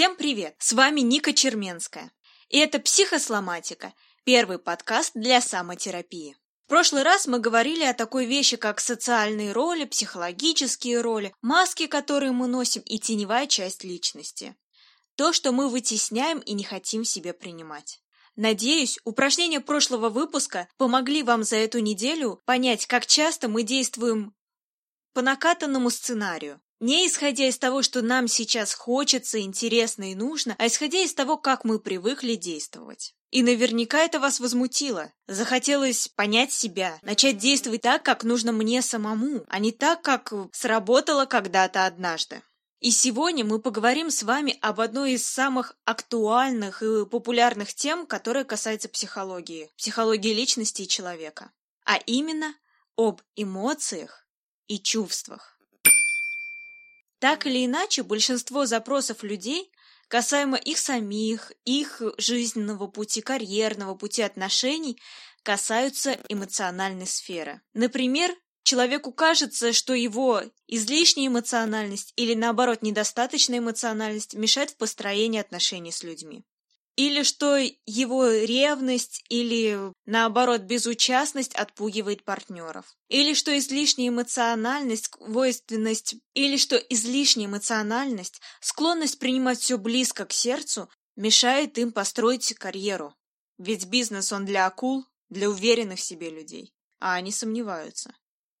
Всем 0.00 0.16
привет! 0.16 0.54
С 0.58 0.72
вами 0.72 1.00
Ника 1.02 1.34
Черменская. 1.34 2.10
И 2.48 2.56
это 2.56 2.78
«Психосломатика»– 2.78 3.92
первый 4.24 4.58
подкаст 4.58 5.10
для 5.14 5.42
самотерапии. 5.42 6.38
В 6.64 6.70
прошлый 6.70 7.02
раз 7.02 7.26
мы 7.26 7.38
говорили 7.38 7.84
о 7.84 7.92
такой 7.92 8.24
вещи, 8.24 8.56
как 8.56 8.80
социальные 8.80 9.52
роли, 9.52 9.84
психологические 9.84 11.02
роли, 11.02 11.34
маски, 11.42 11.86
которые 11.86 12.32
мы 12.32 12.46
носим, 12.46 12.80
и 12.86 12.98
теневая 12.98 13.46
часть 13.46 13.84
личности. 13.84 14.56
То, 15.16 15.34
что 15.34 15.52
мы 15.52 15.68
вытесняем 15.68 16.38
и 16.38 16.54
не 16.54 16.64
хотим 16.64 17.04
себе 17.04 17.34
принимать. 17.34 18.00
Надеюсь, 18.36 18.98
упражнения 19.04 19.60
прошлого 19.60 20.08
выпуска 20.08 20.66
помогли 20.78 21.22
вам 21.22 21.42
за 21.42 21.56
эту 21.56 21.80
неделю 21.80 22.40
понять, 22.46 22.86
как 22.86 23.04
часто 23.04 23.50
мы 23.50 23.64
действуем 23.64 24.34
по 25.12 25.20
накатанному 25.20 25.90
сценарию, 25.90 26.58
не 26.80 27.06
исходя 27.06 27.46
из 27.46 27.58
того, 27.58 27.82
что 27.82 28.02
нам 28.02 28.26
сейчас 28.26 28.74
хочется, 28.74 29.40
интересно 29.40 30.10
и 30.10 30.14
нужно, 30.14 30.56
а 30.58 30.66
исходя 30.66 30.98
из 30.98 31.14
того, 31.14 31.36
как 31.36 31.64
мы 31.64 31.78
привыкли 31.78 32.34
действовать. 32.34 33.14
И 33.30 33.42
наверняка 33.42 34.00
это 34.00 34.18
вас 34.18 34.40
возмутило. 34.40 35.12
Захотелось 35.28 36.08
понять 36.08 36.52
себя, 36.52 36.98
начать 37.02 37.38
действовать 37.38 37.82
так, 37.82 38.02
как 38.02 38.24
нужно 38.24 38.50
мне 38.50 38.82
самому, 38.82 39.44
а 39.48 39.60
не 39.60 39.70
так, 39.70 40.02
как 40.02 40.32
сработало 40.52 41.26
когда-то 41.26 41.86
однажды. 41.86 42.42
И 42.80 42.90
сегодня 42.90 43.44
мы 43.44 43.60
поговорим 43.60 44.10
с 44.10 44.22
вами 44.22 44.58
об 44.62 44.80
одной 44.80 45.12
из 45.12 45.26
самых 45.26 45.76
актуальных 45.84 46.82
и 46.82 47.04
популярных 47.04 47.74
тем, 47.74 48.06
которая 48.06 48.44
касается 48.44 48.88
психологии, 48.88 49.70
психологии 49.76 50.32
личности 50.32 50.82
и 50.82 50.88
человека, 50.88 51.52
а 51.84 51.98
именно 52.06 52.54
об 52.96 53.20
эмоциях 53.36 54.26
и 54.66 54.78
чувствах. 54.78 55.49
Так 57.20 57.46
или 57.46 57.66
иначе, 57.66 58.02
большинство 58.02 58.66
запросов 58.66 59.22
людей 59.22 59.70
касаемо 60.08 60.56
их 60.56 60.78
самих, 60.78 61.52
их 61.64 62.02
жизненного 62.18 62.88
пути, 62.88 63.20
карьерного 63.20 63.94
пути 63.94 64.22
отношений, 64.22 65.00
касаются 65.44 66.18
эмоциональной 66.28 67.06
сферы. 67.06 67.60
Например, 67.74 68.34
человеку 68.64 69.12
кажется, 69.12 69.72
что 69.72 69.94
его 69.94 70.42
излишняя 70.66 71.28
эмоциональность 71.28 72.12
или 72.16 72.34
наоборот 72.34 72.82
недостаточная 72.82 73.58
эмоциональность 73.58 74.34
мешает 74.34 74.70
в 74.70 74.76
построении 74.78 75.40
отношений 75.40 75.92
с 75.92 76.02
людьми 76.02 76.44
или 77.00 77.22
что 77.22 77.56
его 77.86 78.26
ревность 78.28 79.24
или, 79.30 79.90
наоборот, 80.04 80.60
безучастность 80.60 81.54
отпугивает 81.54 82.24
партнеров, 82.24 82.94
или 83.08 83.32
что 83.32 83.56
излишняя 83.56 84.10
эмоциональность, 84.10 85.10
свойственность, 85.14 86.16
или 86.34 86.58
что 86.58 86.76
излишняя 86.76 87.46
эмоциональность, 87.46 88.42
склонность 88.60 89.18
принимать 89.18 89.60
все 89.60 89.78
близко 89.78 90.26
к 90.26 90.32
сердцу, 90.34 90.90
мешает 91.16 91.78
им 91.78 91.90
построить 91.90 92.52
карьеру. 92.52 93.14
Ведь 93.56 93.86
бизнес 93.86 94.30
он 94.30 94.44
для 94.44 94.66
акул, 94.66 95.06
для 95.30 95.48
уверенных 95.48 96.00
в 96.00 96.02
себе 96.02 96.28
людей, 96.28 96.74
а 96.98 97.14
они 97.14 97.32
сомневаются. 97.32 98.14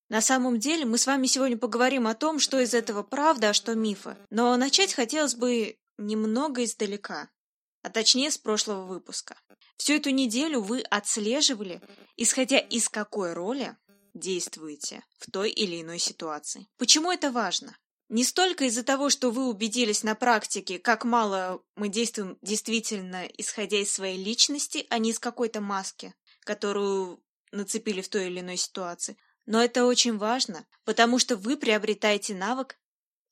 На 0.08 0.22
самом 0.22 0.58
деле 0.58 0.86
мы 0.86 0.96
с 0.96 1.06
вами 1.06 1.26
сегодня 1.26 1.58
поговорим 1.58 2.06
о 2.06 2.14
том, 2.14 2.38
что 2.38 2.58
из 2.58 2.72
этого 2.72 3.02
правда, 3.02 3.50
а 3.50 3.52
что 3.52 3.74
мифы. 3.74 4.16
Но 4.30 4.56
начать 4.56 4.94
хотелось 4.94 5.34
бы 5.34 5.76
немного 5.98 6.64
издалека 6.64 7.28
а 7.82 7.90
точнее 7.90 8.30
с 8.30 8.38
прошлого 8.38 8.84
выпуска. 8.84 9.36
Всю 9.76 9.94
эту 9.94 10.10
неделю 10.10 10.60
вы 10.60 10.80
отслеживали, 10.82 11.80
исходя 12.16 12.58
из 12.58 12.88
какой 12.88 13.32
роли 13.32 13.76
действуете 14.14 15.04
в 15.18 15.30
той 15.30 15.50
или 15.50 15.80
иной 15.80 15.98
ситуации. 15.98 16.68
Почему 16.76 17.10
это 17.10 17.30
важно? 17.30 17.76
Не 18.08 18.24
столько 18.24 18.64
из-за 18.64 18.82
того, 18.82 19.08
что 19.08 19.30
вы 19.30 19.48
убедились 19.48 20.02
на 20.02 20.16
практике, 20.16 20.80
как 20.80 21.04
мало 21.04 21.62
мы 21.76 21.88
действуем 21.88 22.38
действительно 22.42 23.24
исходя 23.38 23.78
из 23.78 23.92
своей 23.92 24.22
личности, 24.22 24.86
а 24.90 24.98
не 24.98 25.10
из 25.10 25.20
какой-то 25.20 25.60
маски, 25.60 26.12
которую 26.40 27.22
нацепили 27.52 28.00
в 28.00 28.08
той 28.08 28.26
или 28.26 28.40
иной 28.40 28.56
ситуации. 28.56 29.16
Но 29.46 29.62
это 29.62 29.84
очень 29.84 30.18
важно, 30.18 30.66
потому 30.84 31.18
что 31.20 31.36
вы 31.36 31.56
приобретаете 31.56 32.34
навык 32.34 32.78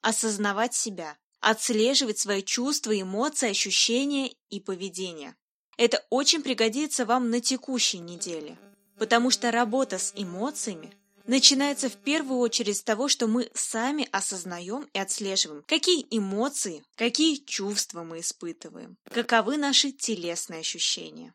осознавать 0.00 0.74
себя, 0.74 1.18
отслеживать 1.40 2.18
свои 2.18 2.42
чувства, 2.42 2.98
эмоции, 2.98 3.50
ощущения 3.50 4.34
и 4.50 4.60
поведение. 4.60 5.36
Это 5.76 6.04
очень 6.10 6.42
пригодится 6.42 7.04
вам 7.04 7.30
на 7.30 7.40
текущей 7.40 7.98
неделе, 8.00 8.58
потому 8.98 9.30
что 9.30 9.50
работа 9.50 9.98
с 9.98 10.12
эмоциями 10.16 10.92
начинается 11.28 11.88
в 11.88 11.96
первую 11.96 12.40
очередь 12.40 12.78
с 12.78 12.82
того, 12.82 13.06
что 13.06 13.28
мы 13.28 13.50
сами 13.54 14.08
осознаем 14.10 14.88
и 14.92 14.98
отслеживаем, 14.98 15.62
какие 15.68 16.06
эмоции, 16.10 16.82
какие 16.96 17.36
чувства 17.36 18.02
мы 18.02 18.20
испытываем, 18.20 18.96
каковы 19.10 19.56
наши 19.56 19.92
телесные 19.92 20.60
ощущения. 20.60 21.34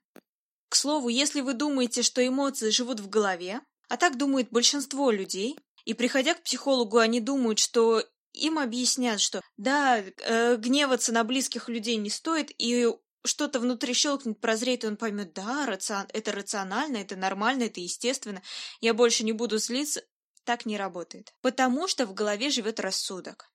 К 0.68 0.76
слову, 0.76 1.10
если 1.10 1.42
вы 1.42 1.54
думаете, 1.54 2.02
что 2.02 2.28
эмоции 2.28 2.72
живут 2.72 3.00
в 3.00 3.08
голове, 3.08 3.62
а 3.90 3.98
так 3.98 4.18
думает 4.18 4.50
большинство 4.50 5.12
людей, 5.12 5.56
и 5.86 5.94
приходя 5.94 6.34
к 6.34 6.44
психологу, 6.44 6.98
они 6.98 7.20
думают, 7.20 7.60
что 7.60 8.04
им 8.34 8.60
объяснят, 8.60 9.20
что 9.20 9.42
да, 9.58 10.00
э, 10.00 10.58
гневаться 10.58 11.12
на 11.12 11.24
близких 11.24 11.70
людей 11.70 11.96
не 11.98 12.10
стоит, 12.10 12.52
и 12.58 12.88
что-то 13.26 13.60
внутри 13.60 13.94
щелкнет, 13.94 14.40
прозреет, 14.42 14.84
и 14.84 14.88
он 14.88 14.98
поймет, 14.98 15.34
да, 15.34 15.66
рацион... 15.66 16.06
это 16.14 16.32
рационально, 16.32 16.98
это 16.98 17.16
нормально, 17.16 17.64
это 17.64 17.80
естественно, 17.80 18.42
я 18.82 18.94
больше 18.94 19.24
не 19.24 19.32
буду 19.32 19.58
злиться. 19.58 20.04
Так 20.44 20.66
не 20.66 20.78
работает. 20.78 21.34
Потому 21.42 21.88
что 21.88 22.06
в 22.06 22.14
голове 22.14 22.50
живет 22.50 22.82
рассудок. 22.82 23.50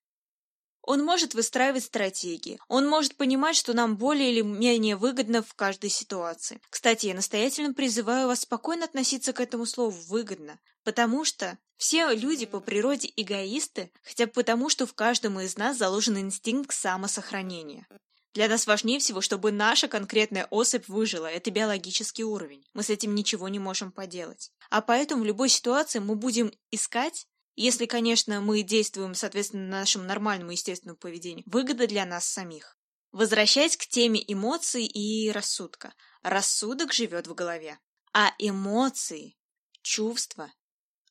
Он 0.89 1.05
может 1.05 1.35
выстраивать 1.35 1.85
стратегии. 1.85 2.59
Он 2.67 2.89
может 2.89 3.15
понимать, 3.17 3.57
что 3.57 3.75
нам 3.75 3.99
более 3.99 4.33
или 4.33 4.41
менее 4.41 4.97
выгодно 4.97 5.43
в 5.43 5.53
каждой 5.53 5.91
ситуации. 5.91 6.63
Кстати, 6.71 7.05
я 7.05 7.15
настоятельно 7.15 7.75
призываю 7.75 8.27
вас 8.27 8.41
спокойно 8.41 8.87
относиться 8.87 9.35
к 9.35 9.41
этому 9.41 9.67
слову 9.67 9.95
«выгодно», 10.09 10.59
потому 10.85 11.27
что 11.27 11.59
все 11.77 12.15
люди 12.15 12.47
по 12.47 12.61
природе 12.61 13.13
эгоисты, 13.17 13.93
хотя 14.03 14.25
бы 14.25 14.33
потому, 14.33 14.71
что 14.71 14.87
в 14.87 14.95
каждом 14.95 15.39
из 15.41 15.59
нас 15.59 15.77
заложен 15.77 16.17
инстинкт 16.17 16.73
самосохранения. 16.73 17.87
Для 18.33 18.49
нас 18.49 18.67
важнее 18.67 18.99
всего, 18.99 19.21
чтобы 19.21 19.53
наша 19.53 19.89
конкретная 19.89 20.47
особь 20.49 20.89
выжила. 20.89 21.27
Это 21.27 21.51
биологический 21.51 22.25
уровень. 22.25 22.65
Мы 22.73 22.83
с 22.83 22.89
этим 22.89 23.15
ничего 23.15 23.51
не 23.51 23.59
можем 23.59 23.93
поделать. 23.93 24.53
А 24.71 24.81
поэтому 24.81 25.23
в 25.23 25.27
любой 25.27 25.51
ситуации 25.51 25.99
мы 25.99 26.15
будем 26.15 26.51
искать 26.71 27.27
если, 27.61 27.87
конечно, 27.87 28.41
мы 28.41 28.63
действуем 28.63 29.15
соответственно 29.15 29.67
нашему 29.69 30.05
нормальному 30.05 30.53
естественному 30.53 30.97
поведению, 30.97 31.45
выгода 31.47 31.87
для 31.87 32.05
нас 32.05 32.25
самих. 32.25 32.79
Возвращаясь 33.11 33.77
к 33.77 33.87
теме 33.87 34.23
эмоций 34.27 34.87
и 34.87 35.31
рассудка. 35.33 35.93
Рассудок 36.23 36.93
живет 36.93 37.27
в 37.27 37.35
голове, 37.35 37.79
а 38.13 38.33
эмоции, 38.39 39.37
чувства, 39.83 40.53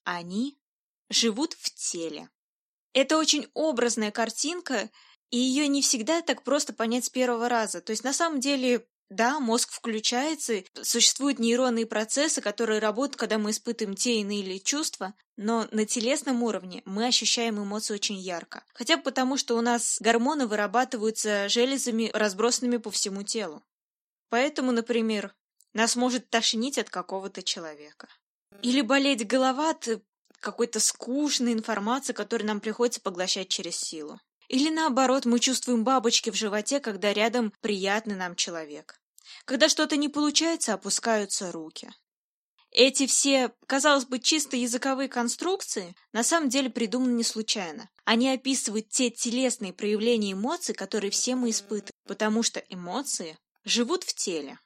они 0.03 0.57
живут 1.09 1.53
в 1.53 1.74
теле. 1.74 2.30
Это 2.94 3.18
очень 3.18 3.47
образная 3.53 4.12
картинка, 4.12 4.90
и 5.30 5.38
ее 5.38 5.68
не 5.68 5.81
всегда 5.81 6.22
так 6.22 6.44
просто 6.44 6.72
понять 6.72 7.06
с 7.06 7.09
первого 7.09 7.50
раза. 7.50 7.81
То 7.81 7.91
есть 7.91 8.03
на 8.03 8.13
самом 8.13 8.40
деле 8.40 8.88
да, 9.09 9.40
мозг 9.40 9.72
включается, 9.72 10.63
существуют 10.81 11.40
нейронные 11.40 11.85
процессы, 11.85 12.41
которые 12.41 12.79
работают, 12.79 13.16
когда 13.16 13.38
мы 13.38 13.51
испытываем 13.51 13.95
те 13.95 14.19
иные 14.19 14.59
чувства, 14.59 15.13
но 15.38 15.68
на 15.71 15.86
телесном 15.86 16.44
уровне 16.44 16.81
мы 16.86 17.06
ощущаем 17.06 17.62
эмоции 17.62 17.94
очень 17.94 18.18
ярко. 18.18 18.63
Хотя 18.74 18.98
бы 18.98 19.04
потому, 19.04 19.38
что 19.38 19.57
у 19.57 19.62
нас 19.62 19.98
гормоны 20.01 20.45
вырабатываются 20.45 21.48
железами, 21.48 22.12
разбросанными 22.13 22.77
по 22.77 22.92
всему 22.92 23.24
телу. 23.24 23.63
Поэтому, 24.30 24.71
например, 24.71 25.33
нас 25.74 25.95
может 25.95 26.30
тошнить 26.30 26.77
от 26.77 26.89
какого-то 26.89 27.44
человека. 27.44 28.09
Или 28.62 28.81
болеть 28.81 29.25
голова 29.25 29.69
от 29.69 30.01
какой-то 30.39 30.80
скучной 30.80 31.54
информации, 31.54 32.13
которую 32.13 32.48
нам 32.48 32.59
приходится 32.59 33.00
поглощать 33.00 33.48
через 33.48 33.77
силу. 33.77 34.19
Или 34.47 34.69
наоборот, 34.69 35.25
мы 35.25 35.39
чувствуем 35.39 35.83
бабочки 35.83 36.29
в 36.29 36.35
животе, 36.35 36.79
когда 36.79 37.13
рядом 37.13 37.53
приятный 37.61 38.15
нам 38.15 38.35
человек. 38.35 38.99
Когда 39.45 39.69
что-то 39.69 39.97
не 39.97 40.09
получается, 40.09 40.73
опускаются 40.73 41.51
руки. 41.51 41.89
Эти 42.71 43.07
все, 43.07 43.53
казалось 43.65 44.05
бы, 44.05 44.19
чисто 44.19 44.55
языковые 44.55 45.09
конструкции 45.09 45.95
на 46.11 46.23
самом 46.23 46.49
деле 46.49 46.69
придуманы 46.69 47.13
не 47.13 47.23
случайно. 47.23 47.89
Они 48.03 48.29
описывают 48.29 48.89
те 48.89 49.09
телесные 49.09 49.73
проявления 49.73 50.33
эмоций, 50.33 50.75
которые 50.75 51.11
все 51.11 51.35
мы 51.35 51.49
испытываем, 51.49 51.91
потому 52.05 52.44
что 52.44 52.59
эмоции 52.69 53.38
живут 53.63 54.03
в 54.03 54.13
теле. 54.13 54.59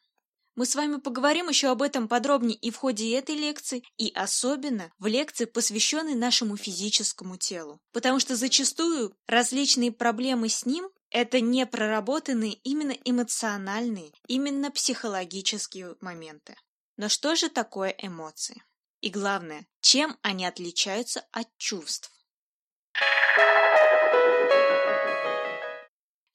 Мы 0.62 0.68
с 0.68 0.76
вами 0.76 0.98
поговорим 0.98 1.50
еще 1.50 1.70
об 1.70 1.82
этом 1.82 2.08
подробнее 2.08 2.56
и 2.56 2.70
в 2.70 2.76
ходе 2.76 3.18
этой 3.18 3.34
лекции, 3.34 3.84
и 3.98 4.12
особенно 4.14 4.94
в 5.00 5.08
лекции, 5.08 5.46
посвященной 5.46 6.14
нашему 6.14 6.56
физическому 6.56 7.36
телу. 7.38 7.82
Потому 7.94 8.20
что 8.20 8.36
зачастую 8.36 9.18
различные 9.26 9.92
проблемы 9.92 10.50
с 10.50 10.68
ним– 10.68 10.88
это 11.10 11.42
не 11.42 11.66
проработанные 11.66 12.54
именно 12.54 12.92
эмоциональные, 12.92 14.12
именно 14.28 14.70
психологические 14.70 15.96
моменты. 16.00 16.56
Но 16.96 17.10
что 17.10 17.36
же 17.36 17.50
такое 17.50 17.96
эмоции? 17.98 18.64
И 19.00 19.10
главное, 19.10 19.66
чем 19.80 20.16
они 20.22 20.46
отличаются 20.46 21.26
от 21.32 21.48
чувств? 21.58 22.12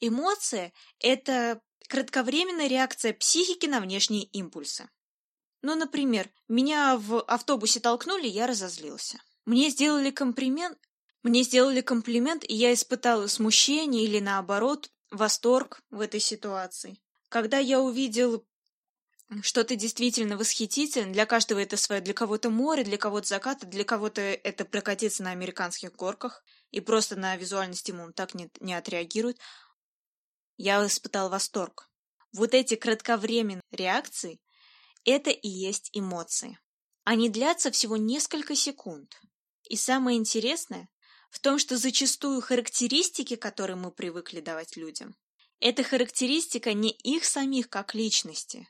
Эмоция– 0.00 0.72
это 0.99 1.61
кратковременная 1.87 2.69
реакция 2.69 3.12
психики 3.12 3.67
на 3.67 3.81
внешние 3.81 4.25
импульсы. 4.25 4.88
Ну, 5.62 5.75
например, 5.75 6.31
меня 6.49 6.97
в 6.97 7.21
автобусе 7.23 7.81
толкнули, 7.81 8.27
я 8.29 8.47
разозлился. 8.47 9.19
Мне 9.44 9.71
сделали 9.71 10.11
комплимент, 10.11 10.79
мне 11.23 11.43
сделали 11.43 11.81
комплимент, 11.81 12.44
и 12.44 12.55
я 12.55 12.73
испытала 12.73 13.27
смущение 13.27 14.05
или, 14.05 14.21
наоборот, 14.21 14.91
восторг 15.11 15.83
в 15.91 16.00
этой 16.00 16.21
ситуации. 16.21 16.99
Когда 17.29 17.59
я 17.59 17.81
увидел 17.81 18.47
что-то 19.43 19.75
действительно 19.75 20.37
восхитительное, 20.37 21.12
для 21.12 21.27
каждого 21.27 21.59
это 21.59 21.77
свое, 21.77 22.00
для 22.00 22.15
кого-то 22.15 22.50
море, 22.50 22.85
для 22.85 22.97
кого-то 22.97 23.27
закат, 23.27 23.69
для 23.69 23.85
кого-то 23.85 24.21
это 24.21 24.65
прокатиться 24.65 25.25
на 25.25 25.31
американских 25.31 25.93
горках, 25.97 26.44
и 26.71 26.81
просто 26.81 27.17
на 27.17 27.37
визуальный 27.37 27.75
стимул 27.75 28.12
так 28.12 28.35
не, 28.35 28.50
не 28.61 28.75
отреагирует, 28.75 29.39
я 30.56 30.85
испытал 30.87 31.29
восторг. 31.29 31.91
Вот 32.32 32.55
эти 32.55 32.76
кратковременные 32.76 33.62
реакции– 33.70 34.41
это 35.05 35.31
и 35.31 35.49
есть 35.49 35.91
эмоции. 35.93 36.58
Они 37.05 37.29
длятся 37.29 37.70
всего 37.70 37.97
несколько 37.97 38.55
секунд. 38.55 39.20
И 39.69 39.76
самое 39.76 40.19
интересное 40.19 40.88
в 41.31 41.38
том, 41.38 41.58
что 41.58 41.76
зачастую 41.76 42.41
характеристики, 42.41 43.37
которые 43.37 43.76
мы 43.76 43.91
привыкли 43.91 44.41
давать 44.41 44.76
людям, 44.76 45.17
это 45.61 45.82
характеристика 45.82 46.73
не 46.73 46.91
их 46.91 47.25
самих 47.25 47.69
как 47.69 47.94
личности. 47.94 48.69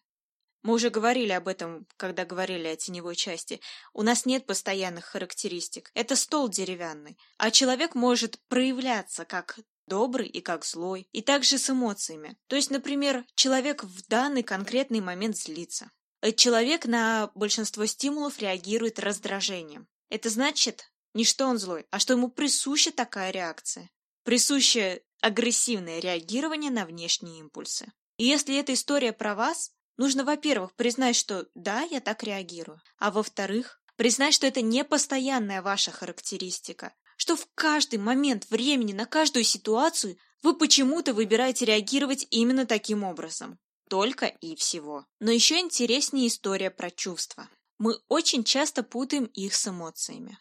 Мы 0.63 0.75
уже 0.75 0.91
говорили 0.91 1.31
об 1.31 1.47
этом, 1.49 1.87
когда 1.97 2.25
говорили 2.25 2.67
о 2.67 2.77
теневой 2.77 3.15
части. 3.15 3.61
У 3.93 4.03
нас 4.03 4.27
нет 4.27 4.47
постоянных 4.47 5.05
характеристик. 5.05 5.91
Это 5.95 6.17
стол 6.17 6.49
деревянный. 6.49 7.17
А 7.39 7.53
человек 7.53 7.95
может 7.95 8.41
проявляться 8.49 9.25
как 9.25 9.61
добрый 9.87 10.29
и 10.29 10.41
как 10.41 10.65
злой, 10.65 11.09
и 11.13 11.23
также 11.23 11.59
с 11.59 11.71
эмоциями. 11.71 12.37
То 12.47 12.57
есть, 12.57 12.71
например, 12.71 13.25
человек 13.35 13.85
в 13.85 14.07
данный 14.09 14.43
конкретный 14.43 15.01
момент 15.01 15.37
злится. 15.37 15.91
Человек 16.37 16.87
на 16.87 17.31
большинство 17.35 17.87
стимулов 17.87 18.39
реагирует 18.41 18.99
раздражением. 18.99 19.87
Это 20.09 20.29
значит, 20.31 20.91
не 21.15 21.25
что 21.25 21.47
он 21.47 21.59
злой, 21.59 21.87
а 21.91 21.99
что 21.99 22.15
ему 22.15 22.29
присуща 22.29 22.93
такая 22.93 23.31
реакция. 23.31 23.91
Присуще 24.25 25.03
агрессивное 25.21 26.01
реагирование 26.01 26.71
на 26.71 26.85
внешние 26.85 27.41
импульсы. 27.41 27.93
И 28.19 28.25
если 28.25 28.57
эта 28.57 28.73
история 28.75 29.13
про 29.13 29.35
вас, 29.35 29.73
нужно, 29.97 30.25
во-первых, 30.25 30.75
признать, 30.75 31.17
что 31.17 31.47
да, 31.55 31.83
я 31.83 32.01
так 32.01 32.23
реагирую, 32.23 32.81
а 32.99 33.11
во-вторых, 33.11 33.81
признать, 33.97 34.35
что 34.35 34.47
это 34.47 34.63
не 34.63 34.85
постоянная 34.85 35.63
ваша 35.63 35.91
характеристика, 35.91 36.95
что 37.17 37.37
в 37.37 37.49
каждый 37.55 37.99
момент 37.99 38.49
времени 38.51 38.93
на 38.93 39.07
каждую 39.07 39.45
ситуацию 39.45 40.17
вы 40.43 40.57
почему-то 40.57 41.13
выбираете 41.15 41.65
реагировать 41.65 42.27
именно 42.31 42.67
таким 42.67 43.03
образом. 43.03 43.59
Только 43.89 44.27
и 44.27 44.57
всего. 44.57 45.07
Но 45.21 45.31
еще 45.31 45.59
интереснее 45.61 46.29
история 46.29 46.71
про 46.71 46.91
чувства. 46.91 47.49
Мы 47.79 47.99
очень 48.09 48.45
часто 48.45 48.83
путаем 48.83 49.25
их 49.27 49.55
с 49.55 49.69
эмоциями. 49.69 50.39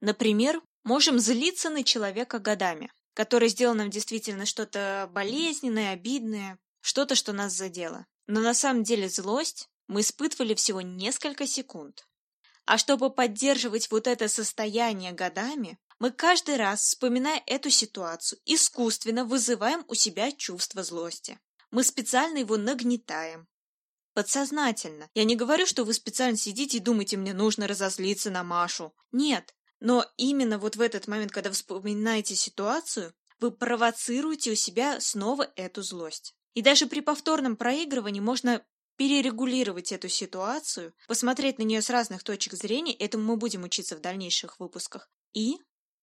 Например, 0.00 0.60
можем 0.84 1.18
злиться 1.18 1.70
на 1.70 1.84
человека 1.84 2.38
годами, 2.38 2.92
который 3.14 3.48
сделал 3.48 3.74
нам 3.74 3.90
действительно 3.90 4.46
что-то 4.46 5.08
болезненное, 5.12 5.92
обидное, 5.92 6.58
что-то, 6.80 7.14
что 7.14 7.32
нас 7.32 7.52
задело. 7.52 8.06
Но 8.26 8.40
на 8.40 8.54
самом 8.54 8.84
деле 8.84 9.08
злость 9.08 9.68
мы 9.86 10.00
испытывали 10.00 10.54
всего 10.54 10.80
несколько 10.80 11.46
секунд. 11.46 12.06
А 12.64 12.78
чтобы 12.78 13.10
поддерживать 13.10 13.90
вот 13.90 14.06
это 14.06 14.28
состояние 14.28 15.12
годами, 15.12 15.78
мы 15.98 16.12
каждый 16.12 16.56
раз, 16.56 16.82
вспоминая 16.82 17.42
эту 17.46 17.70
ситуацию, 17.70 18.38
искусственно 18.44 19.24
вызываем 19.24 19.84
у 19.88 19.94
себя 19.94 20.30
чувство 20.32 20.82
злости. 20.82 21.38
Мы 21.70 21.82
специально 21.82 22.38
его 22.38 22.56
нагнетаем. 22.56 23.48
Подсознательно. 24.14 25.08
Я 25.14 25.24
не 25.24 25.36
говорю, 25.36 25.66
что 25.66 25.84
вы 25.84 25.92
специально 25.94 26.36
сидите 26.36 26.78
и 26.78 26.80
думаете, 26.80 27.16
мне 27.16 27.34
нужно 27.34 27.66
разозлиться 27.66 28.30
на 28.30 28.42
Машу. 28.42 28.94
Нет, 29.12 29.54
но 29.80 30.04
именно 30.16 30.58
вот 30.58 30.76
в 30.76 30.80
этот 30.80 31.06
момент, 31.08 31.32
когда 31.32 31.50
вспоминаете 31.50 32.34
ситуацию, 32.34 33.14
вы 33.40 33.50
провоцируете 33.50 34.52
у 34.52 34.54
себя 34.54 35.00
снова 35.00 35.50
эту 35.56 35.82
злость. 35.82 36.34
И 36.54 36.62
даже 36.62 36.86
при 36.86 37.00
повторном 37.00 37.56
проигрывании 37.56 38.20
можно 38.20 38.64
перерегулировать 38.96 39.92
эту 39.92 40.08
ситуацию, 40.08 40.92
посмотреть 41.06 41.58
на 41.58 41.62
нее 41.62 41.82
с 41.82 41.90
разных 41.90 42.24
точек 42.24 42.54
зрения, 42.54 42.94
этому 42.94 43.24
мы 43.24 43.36
будем 43.36 43.62
учиться 43.62 43.96
в 43.96 44.00
дальнейших 44.00 44.58
выпусках, 44.58 45.08
и 45.32 45.58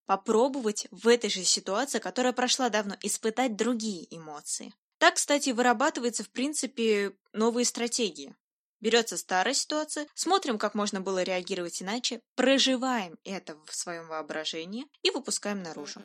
попробовать 0.06 0.88
в 0.92 1.08
этой 1.08 1.30
же 1.30 1.44
ситуации, 1.44 2.00
которая 2.00 2.34
прошла 2.34 2.70
давно, 2.70 2.96
испытать 3.02 3.56
другие 3.56 4.06
эмоции. 4.16 4.74
Так, 4.98 5.16
кстати, 5.16 5.50
вырабатываются, 5.50 6.24
в 6.24 6.30
принципе, 6.30 7.16
новые 7.34 7.66
стратегии. 7.66 8.36
Берется 8.82 9.18
старая 9.18 9.54
ситуация, 9.54 10.08
смотрим, 10.14 10.58
как 10.58 10.76
можно 10.76 11.02
было 11.02 11.24
реагировать 11.24 11.82
иначе, 11.82 12.22
проживаем 12.36 13.18
это 13.24 13.58
в 13.66 13.76
своем 13.76 14.08
воображении 14.08 14.86
и 15.02 15.10
выпускаем 15.10 15.64
наружу. 15.64 16.02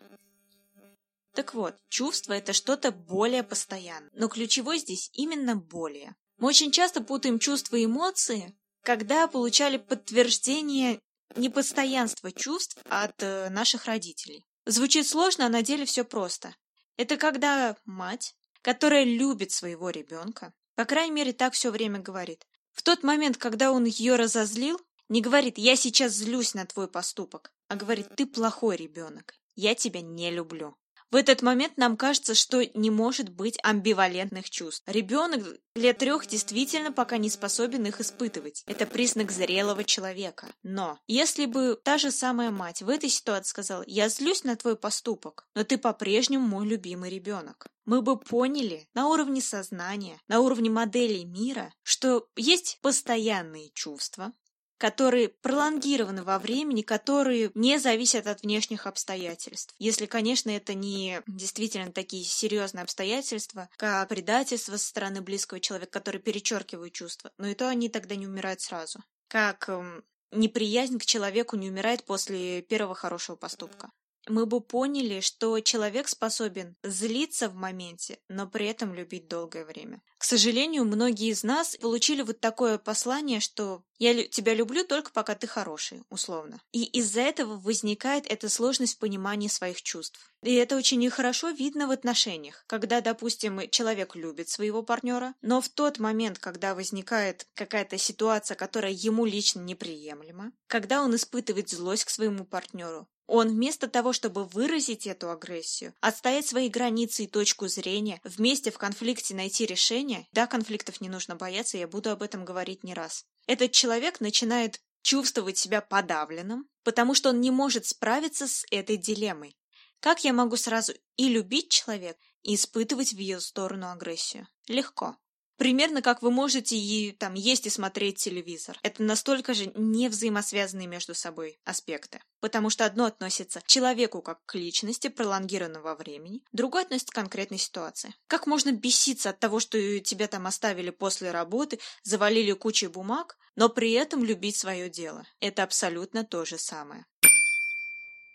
Так 1.34 1.54
вот, 1.54 1.76
чувство– 1.88 2.32
это 2.34 2.52
что-то 2.52 2.90
более 2.90 3.42
постоянное, 3.42 4.10
но 4.12 4.28
ключевой 4.28 4.78
здесь 4.78 5.10
именно 5.12 5.56
более. 5.56 6.16
Мы 6.38 6.48
очень 6.48 6.72
часто 6.72 7.02
путаем 7.02 7.38
чувства 7.38 7.76
и 7.76 7.84
эмоции, 7.84 8.56
когда 8.82 9.28
получали 9.28 9.76
подтверждение 9.76 11.00
непостоянства 11.36 12.32
чувств 12.32 12.76
от 12.88 13.22
э, 13.22 13.48
наших 13.50 13.86
родителей. 13.86 14.46
Звучит 14.66 15.06
сложно, 15.06 15.46
а 15.46 15.48
на 15.48 15.62
деле 15.62 15.84
все 15.84 16.04
просто. 16.04 16.54
Это 16.96 17.16
когда 17.16 17.76
мать, 17.84 18.34
которая 18.62 19.04
любит 19.04 19.52
своего 19.52 19.90
ребенка, 19.90 20.52
по 20.74 20.84
крайней 20.84 21.12
мере, 21.12 21.32
так 21.32 21.54
все 21.54 21.70
время 21.70 21.98
говорит, 21.98 22.46
в 22.72 22.82
тот 22.82 23.02
момент, 23.02 23.36
когда 23.36 23.72
он 23.72 23.84
ее 23.84 24.16
разозлил, 24.16 24.80
не 25.08 25.20
говорит 25.20 25.58
«я 25.58 25.76
сейчас 25.76 26.12
злюсь 26.12 26.54
на 26.54 26.66
твой 26.66 26.88
поступок», 26.88 27.52
а 27.68 27.76
говорит 27.76 28.14
«ты 28.16 28.26
плохой 28.26 28.76
ребенок, 28.76 29.34
я 29.56 29.74
тебя 29.74 30.00
не 30.00 30.30
люблю». 30.30 30.76
В 31.10 31.16
этот 31.16 31.42
момент 31.42 31.76
нам 31.76 31.96
кажется, 31.96 32.34
что 32.34 32.62
не 32.74 32.90
может 32.90 33.30
быть 33.30 33.58
амбивалентных 33.62 34.48
чувств. 34.48 34.84
Ребенок 34.86 35.44
лет 35.74 35.98
трех 35.98 36.26
действительно 36.26 36.92
пока 36.92 37.16
не 37.16 37.28
способен 37.28 37.84
их 37.86 38.00
испытывать. 38.00 38.62
Это 38.66 38.86
признак 38.86 39.32
зрелого 39.32 39.82
человека. 39.82 40.46
Но 40.62 41.00
если 41.08 41.46
бы 41.46 41.78
та 41.82 41.98
же 41.98 42.12
самая 42.12 42.50
мать 42.50 42.82
в 42.82 42.88
этой 42.88 43.08
ситуации 43.08 43.50
сказала 43.50 43.82
«Я 43.88 44.08
злюсь 44.08 44.44
на 44.44 44.54
твой 44.54 44.76
поступок, 44.76 45.48
но 45.56 45.64
ты 45.64 45.78
по-прежнему 45.78 46.46
мой 46.46 46.66
любимый 46.66 47.10
ребенок», 47.10 47.66
мы 47.86 48.02
бы 48.02 48.16
поняли 48.16 48.88
на 48.94 49.08
уровне 49.08 49.40
сознания, 49.40 50.20
на 50.28 50.40
уровне 50.40 50.70
моделей 50.70 51.24
мира, 51.24 51.74
что 51.82 52.28
есть 52.36 52.78
постоянные 52.82 53.70
чувства, 53.70 54.32
которые 54.80 55.28
пролонгированы 55.28 56.24
во 56.24 56.38
времени, 56.38 56.80
которые 56.80 57.50
не 57.54 57.78
зависят 57.78 58.26
от 58.26 58.40
внешних 58.40 58.86
обстоятельств. 58.86 59.74
Если, 59.78 60.06
конечно, 60.06 60.48
это 60.48 60.72
не 60.72 61.20
действительно 61.26 61.92
такие 61.92 62.24
серьезные 62.24 62.82
обстоятельства, 62.82 63.68
как 63.76 64.08
предательство 64.08 64.78
со 64.78 64.86
стороны 64.86 65.20
близкого 65.20 65.60
человека, 65.60 65.92
которые 65.92 66.22
перечеркивают 66.22 66.94
чувства, 66.94 67.30
но 67.36 67.48
и 67.48 67.54
то 67.54 67.68
они 67.68 67.90
тогда 67.90 68.16
не 68.16 68.26
умирают 68.26 68.62
сразу. 68.62 69.00
Как 69.28 69.68
эм, 69.68 70.02
неприязнь 70.32 70.98
к 70.98 71.04
человеку 71.04 71.56
не 71.56 71.68
умирает 71.68 72.04
после 72.04 72.62
первого 72.62 72.94
хорошего 72.94 73.36
поступка 73.36 73.90
мы 74.30 74.46
бы 74.46 74.60
поняли, 74.60 75.20
что 75.20 75.60
человек 75.60 76.08
способен 76.08 76.76
злиться 76.82 77.48
в 77.48 77.54
моменте, 77.54 78.18
но 78.28 78.46
при 78.46 78.66
этом 78.66 78.94
любить 78.94 79.28
долгое 79.28 79.64
время. 79.64 80.00
К 80.18 80.24
сожалению, 80.24 80.84
многие 80.84 81.30
из 81.30 81.42
нас 81.42 81.76
получили 81.76 82.22
вот 82.22 82.40
такое 82.40 82.78
послание, 82.78 83.40
что 83.40 83.82
«я 83.98 84.24
тебя 84.28 84.54
люблю 84.54 84.84
только 84.84 85.10
пока 85.12 85.34
ты 85.34 85.46
хороший», 85.46 86.02
условно. 86.10 86.60
И 86.72 86.84
из-за 86.84 87.22
этого 87.22 87.56
возникает 87.56 88.26
эта 88.26 88.48
сложность 88.48 88.96
в 88.96 88.98
понимании 88.98 89.48
своих 89.48 89.80
чувств. 89.82 90.30
И 90.42 90.54
это 90.54 90.76
очень 90.76 90.98
нехорошо 90.98 91.50
видно 91.50 91.86
в 91.86 91.90
отношениях, 91.90 92.64
когда, 92.66 93.00
допустим, 93.00 93.60
человек 93.70 94.14
любит 94.14 94.48
своего 94.48 94.82
партнера, 94.82 95.34
но 95.42 95.60
в 95.60 95.68
тот 95.68 95.98
момент, 95.98 96.38
когда 96.38 96.74
возникает 96.74 97.46
какая-то 97.54 97.98
ситуация, 97.98 98.54
которая 98.54 98.92
ему 98.92 99.24
лично 99.24 99.60
неприемлема, 99.60 100.52
когда 100.66 101.02
он 101.02 101.14
испытывает 101.14 101.70
злость 101.70 102.04
к 102.04 102.10
своему 102.10 102.44
партнеру, 102.44 103.08
он 103.30 103.50
вместо 103.50 103.86
того, 103.86 104.12
чтобы 104.12 104.44
выразить 104.44 105.06
эту 105.06 105.30
агрессию, 105.30 105.94
отстоять 106.00 106.46
свои 106.46 106.68
границы 106.68 107.24
и 107.24 107.28
точку 107.28 107.68
зрения, 107.68 108.20
вместе 108.24 108.72
в 108.72 108.78
конфликте 108.78 109.36
найти 109.36 109.66
решение, 109.66 110.26
да, 110.32 110.48
конфликтов 110.48 111.00
не 111.00 111.08
нужно 111.08 111.36
бояться, 111.36 111.78
я 111.78 111.86
буду 111.86 112.10
об 112.10 112.22
этом 112.22 112.44
говорить 112.44 112.82
не 112.82 112.92
раз. 112.92 113.24
Этот 113.46 113.70
человек 113.70 114.20
начинает 114.20 114.80
чувствовать 115.02 115.58
себя 115.58 115.80
подавленным, 115.80 116.68
потому 116.82 117.14
что 117.14 117.28
он 117.28 117.40
не 117.40 117.52
может 117.52 117.86
справиться 117.86 118.48
с 118.48 118.66
этой 118.72 118.96
дилеммой. 118.96 119.56
Как 120.00 120.24
я 120.24 120.32
могу 120.32 120.56
сразу 120.56 120.92
и 121.16 121.28
любить 121.28 121.70
человека, 121.70 122.18
и 122.42 122.56
испытывать 122.56 123.12
в 123.12 123.18
ее 123.18 123.38
сторону 123.40 123.92
агрессию? 123.92 124.48
Легко. 124.66 125.16
Примерно 125.60 126.00
как 126.00 126.22
вы 126.22 126.30
можете 126.30 126.74
и 126.74 127.12
там 127.12 127.34
есть 127.34 127.66
и 127.66 127.70
смотреть 127.70 128.16
телевизор. 128.16 128.78
Это 128.82 129.02
настолько 129.02 129.52
же 129.52 129.70
не 129.74 130.08
взаимосвязанные 130.08 130.88
между 130.88 131.14
собой 131.14 131.60
аспекты. 131.66 132.22
Потому 132.40 132.70
что 132.70 132.86
одно 132.86 133.04
относится 133.04 133.60
к 133.60 133.66
человеку 133.66 134.22
как 134.22 134.38
к 134.46 134.54
личности, 134.54 135.08
пролонгированно 135.08 135.82
во 135.82 135.96
времени, 135.96 136.42
другое 136.52 136.84
относится 136.84 137.12
к 137.12 137.14
конкретной 137.14 137.58
ситуации. 137.58 138.14
Как 138.26 138.46
можно 138.46 138.72
беситься 138.72 139.28
от 139.28 139.38
того, 139.38 139.60
что 139.60 140.00
тебя 140.00 140.28
там 140.28 140.46
оставили 140.46 140.88
после 140.88 141.30
работы, 141.30 141.78
завалили 142.04 142.52
кучей 142.52 142.86
бумаг, 142.86 143.36
но 143.54 143.68
при 143.68 143.92
этом 143.92 144.24
любить 144.24 144.56
свое 144.56 144.88
дело? 144.88 145.26
Это 145.40 145.62
абсолютно 145.62 146.24
то 146.24 146.46
же 146.46 146.56
самое. 146.56 147.04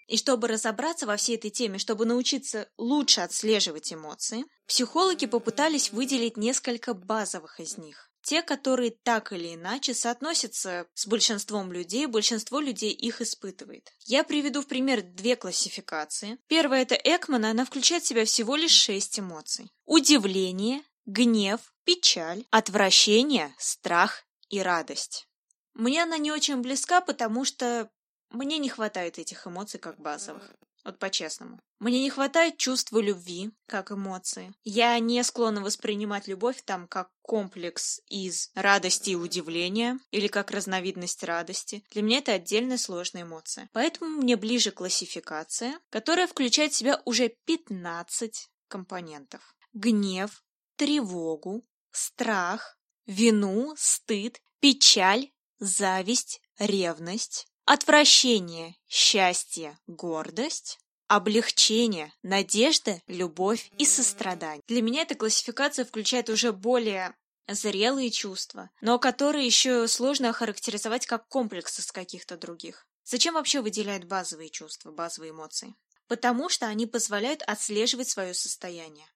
И 0.08 0.18
чтобы 0.18 0.48
разобраться 0.48 1.06
во 1.06 1.18
всей 1.18 1.36
этой 1.36 1.50
теме, 1.50 1.80
чтобы 1.80 2.06
научиться 2.06 2.70
лучше 2.78 3.22
отслеживать 3.22 3.92
эмоции, 3.92 4.46
психологи 4.68 5.26
попытались 5.26 5.92
выделить 5.92 6.38
несколько 6.38 6.94
базовых 6.94 7.60
из 7.60 7.78
них. 7.78 8.12
Те, 8.22 8.42
которые 8.42 8.90
так 8.90 9.34
или 9.34 9.54
иначе 9.54 9.94
соотносятся 9.94 10.88
с 10.96 11.06
большинством 11.06 11.72
людей, 11.72 12.08
большинство 12.08 12.60
людей 12.60 12.92
их 12.92 13.22
испытывает. 13.22 13.94
Я 14.06 14.24
приведу 14.24 14.64
в 14.64 14.68
пример 14.68 15.04
две 15.04 15.36
классификации. 15.36 16.40
Первая– 16.48 16.82
это 16.84 16.96
Экмана, 16.96 17.52
она 17.52 17.66
включает 17.66 18.04
в 18.04 18.08
себя 18.08 18.26
всего 18.26 18.56
лишь 18.56 18.72
шесть 18.72 19.20
эмоций. 19.20 19.72
Удивление, 19.86 20.82
гнев, 21.06 21.62
печаль, 21.84 22.46
отвращение, 22.50 23.54
страх 23.60 24.24
и 24.50 24.60
радость. 24.60 25.28
Мне 25.76 26.02
она 26.02 26.18
не 26.18 26.32
очень 26.32 26.62
близка, 26.62 27.02
потому 27.02 27.46
что 27.46 27.92
мне 28.30 28.58
не 28.58 28.70
хватает 28.70 29.20
этих 29.20 29.48
эмоций 29.48 29.80
как 29.80 30.00
базовых. 30.00 30.52
Вот 30.86 31.00
по-честному. 31.00 31.60
Мне 31.80 32.02
не 32.02 32.12
хватает 32.12 32.58
чувства 32.58 33.00
любви, 33.00 33.52
как 33.66 33.92
эмоции. 33.92 34.54
Я 34.64 34.98
не 35.00 35.24
склонна 35.24 35.62
воспринимать 35.62 36.28
любовь 36.28 36.62
там 36.64 36.88
как 36.88 37.10
комплекс 37.24 38.02
из 38.08 38.52
радости 38.54 39.10
и 39.10 39.16
удивления, 39.16 40.00
или 40.12 40.28
как 40.28 40.52
разновидность 40.52 41.24
радости. 41.24 41.84
Для 41.90 42.04
меня 42.04 42.20
это 42.20 42.34
отдельная 42.34 42.78
сложная 42.78 43.24
эмоция. 43.24 43.68
Поэтому 43.74 44.22
мне 44.22 44.38
ближе 44.38 44.70
классификация, 44.70 45.80
которая 45.90 46.28
включает 46.28 46.72
в 46.72 46.78
себя 46.78 47.02
уже 47.04 47.30
15 47.46 48.50
компонентов. 48.68 49.56
Гнев, 49.74 50.44
тревогу, 50.76 51.66
страх, 51.92 52.78
вину, 53.08 53.74
стыд, 53.76 54.40
печаль, 54.60 55.32
зависть, 55.60 56.42
ревность, 56.60 57.48
Отвращение, 57.66 58.76
счастье, 58.88 59.80
гордость, 59.88 60.78
облегчение, 61.08 62.14
надежда, 62.22 63.02
любовь 63.08 63.72
и 63.80 63.86
сострадание. 63.86 64.62
Для 64.68 64.84
меня 64.84 65.02
эта 65.02 65.16
классификация 65.16 65.84
включает 65.84 66.30
уже 66.30 66.54
более 66.54 67.16
зрелые 67.48 68.12
чувства, 68.12 68.70
но 68.82 69.00
которые 69.00 69.48
еще 69.48 69.88
сложно 69.88 70.30
охарактеризовать 70.30 71.08
как 71.08 71.28
комплекс 71.28 71.80
из 71.80 71.92
каких-то 71.92 72.38
других. 72.38 72.88
Зачем 73.04 73.34
вообще 73.34 73.62
выделяют 73.62 74.04
базовые 74.04 74.52
чувства, 74.52 74.92
базовые 74.92 75.32
эмоции? 75.32 75.76
Потому 76.08 76.50
что 76.50 76.68
они 76.68 76.86
позволяют 76.86 77.42
отслеживать 77.42 78.10
свое 78.10 78.36
состояние. 78.36 79.08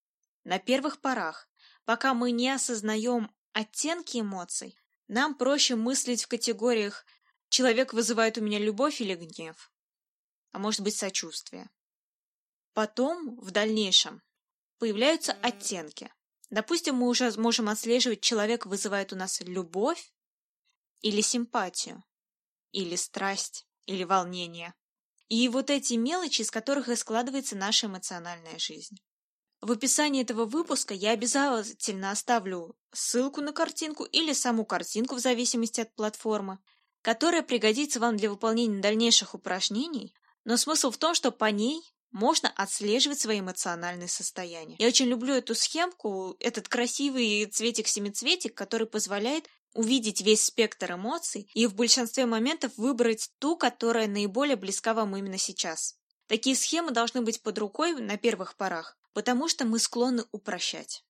На 0.44 0.58
первых 0.58 1.02
порах, 1.02 1.48
пока 1.86 2.16
мы 2.16 2.32
не 2.32 2.50
осознаем 2.50 3.30
оттенки 3.54 4.20
эмоций, 4.20 4.76
нам 5.08 5.36
проще 5.36 5.76
мыслить 5.76 6.24
в 6.24 6.28
категориях 6.28 7.06
Человек 7.50 7.94
вызывает 7.94 8.38
у 8.38 8.42
меня 8.42 8.60
любовь 8.60 9.02
или 9.02 9.16
гнев, 9.16 9.72
а 10.52 10.60
может 10.60 10.82
быть 10.82 10.96
сочувствие. 10.96 11.70
Потом, 12.74 13.40
в 13.40 13.52
дальнейшем, 13.52 14.22
появляются 14.78 15.34
оттенки. 15.34 16.14
Допустим, 16.50 16.96
мы 16.96 17.08
уже 17.08 17.32
можем 17.38 17.70
отслеживать, 17.70 18.22
человек 18.22 18.66
вызывает 18.66 19.14
у 19.14 19.16
нас 19.16 19.42
любовь 19.42 20.14
или 21.02 21.22
симпатию, 21.22 22.04
или 22.72 22.96
страсть, 22.96 23.68
или 23.86 24.04
волнение. 24.04 24.74
И 25.28 25.48
вот 25.50 25.70
эти 25.70 25.94
мелочи, 25.96 26.42
из 26.42 26.52
которых 26.52 26.88
и 26.88 26.96
складывается 26.96 27.56
наша 27.56 27.88
эмоциональная 27.88 28.58
жизнь. 28.58 28.98
В 29.62 29.72
описании 29.72 30.22
этого 30.22 30.46
выпуска 30.46 30.94
я 30.94 31.12
обязательно 31.12 32.12
оставлю 32.12 32.78
ссылку 32.94 33.42
на 33.42 33.52
картинку 33.52 34.06
или 34.06 34.34
саму 34.34 34.66
картинку 34.66 35.16
в 35.16 35.20
зависимости 35.20 35.82
от 35.82 35.94
платформы, 35.96 36.60
которая 37.02 37.42
пригодится 37.42 38.00
вам 38.00 38.18
для 38.18 38.30
выполнения 38.30 38.82
дальнейших 38.82 39.34
упражнений, 39.36 40.14
но 40.44 40.58
смысл 40.58 40.92
в 40.92 40.98
том, 40.98 41.14
что 41.14 41.32
по 41.32 41.46
ней 41.46 41.82
можно 42.12 42.50
отслеживать 42.50 43.20
свои 43.20 43.40
эмоциональные 43.40 44.08
состояния. 44.08 44.76
Я 44.80 44.88
очень 44.88 45.06
люблю 45.08 45.34
эту 45.34 45.56
схемку, 45.56 46.36
этот 46.40 46.68
красивый 46.68 47.46
цветик-семицветик, 47.46 48.56
который 48.56 48.88
позволяет 48.88 49.48
увидеть 49.74 50.22
весь 50.22 50.44
спектр 50.44 50.94
эмоций 50.94 51.50
и 51.54 51.68
в 51.68 51.76
большинстве 51.76 52.26
моментов 52.26 52.72
выбрать 52.78 53.30
ту, 53.40 53.56
которая 53.56 54.08
наиболее 54.08 54.56
близка 54.56 54.94
вам 54.94 55.16
именно 55.16 55.38
сейчас. 55.38 55.96
Такие 56.28 56.56
схемы 56.56 56.92
должны 56.92 57.22
быть 57.22 57.42
под 57.42 57.58
рукой 57.60 57.94
на 57.94 58.18
первых 58.18 58.56
порах, 58.56 58.98
потому 59.14 59.48
что 59.48 59.66
мы 59.66 59.80
склонны 59.80 60.26
упрощать. 60.32 61.04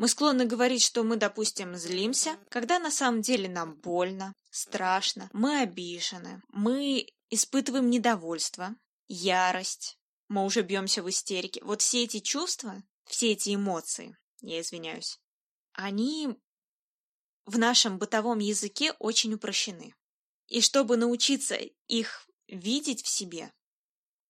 Мы 0.00 0.08
склонны 0.08 0.46
говорить, 0.46 0.82
что 0.82 1.02
мы, 1.02 1.16
допустим, 1.16 1.76
злимся, 1.76 2.38
когда 2.48 2.78
на 2.78 2.90
самом 2.90 3.20
деле 3.20 3.50
нам 3.50 3.74
больно, 3.74 4.34
страшно, 4.50 5.28
мы 5.34 5.60
обижены, 5.60 6.40
мы 6.48 7.06
испытываем 7.28 7.90
недовольство, 7.90 8.74
ярость, 9.08 9.98
мы 10.28 10.46
уже 10.46 10.62
бьемся 10.62 11.02
в 11.02 11.10
истерике. 11.10 11.62
Вот 11.62 11.82
все 11.82 12.04
эти 12.04 12.20
чувства, 12.20 12.82
все 13.04 13.32
эти 13.32 13.54
эмоции, 13.54 14.16
я 14.40 14.62
извиняюсь, 14.62 15.20
они 15.74 16.34
в 17.44 17.58
нашем 17.58 17.98
бытовом 17.98 18.38
языке 18.38 18.92
очень 19.00 19.34
упрощены. 19.34 19.94
И 20.46 20.62
чтобы 20.62 20.96
научиться 20.96 21.56
их 21.88 22.26
видеть 22.48 23.02
в 23.02 23.08
себе, 23.08 23.52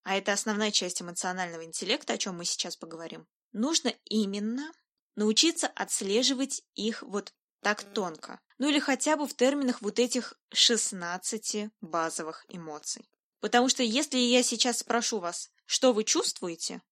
а 0.03 0.17
это 0.17 0.33
основная 0.33 0.73
часть 0.73 1.01
эмоционального 1.01 1.65
интеллекта, 1.65 2.15
о 2.15 2.19
чем 2.19 2.39
мы 2.39 2.45
сейчас 2.45 2.77
поговорим, 2.77 3.29
нужно 3.53 3.95
именно 4.07 4.73
научиться 5.17 5.67
отслеживать 5.69 6.63
их 6.75 7.03
вот 7.03 7.33
так 7.61 7.83
тонко. 7.93 8.41
Ну 8.59 8.69
или 8.69 8.79
хотя 8.79 9.17
бы 9.17 9.27
в 9.27 9.35
терминах 9.35 9.83
вот 9.83 9.99
этих 9.99 10.35
16 10.53 11.71
базовых 11.81 12.45
эмоций. 12.49 13.09
Потому 13.41 13.69
что 13.69 13.83
если 13.83 14.19
я 14.19 14.43
сейчас 14.43 14.79
спрошу 14.79 15.19
вас, 15.19 15.51
что 15.67 15.93
вы 15.93 16.05
чувствуете, 16.05 16.83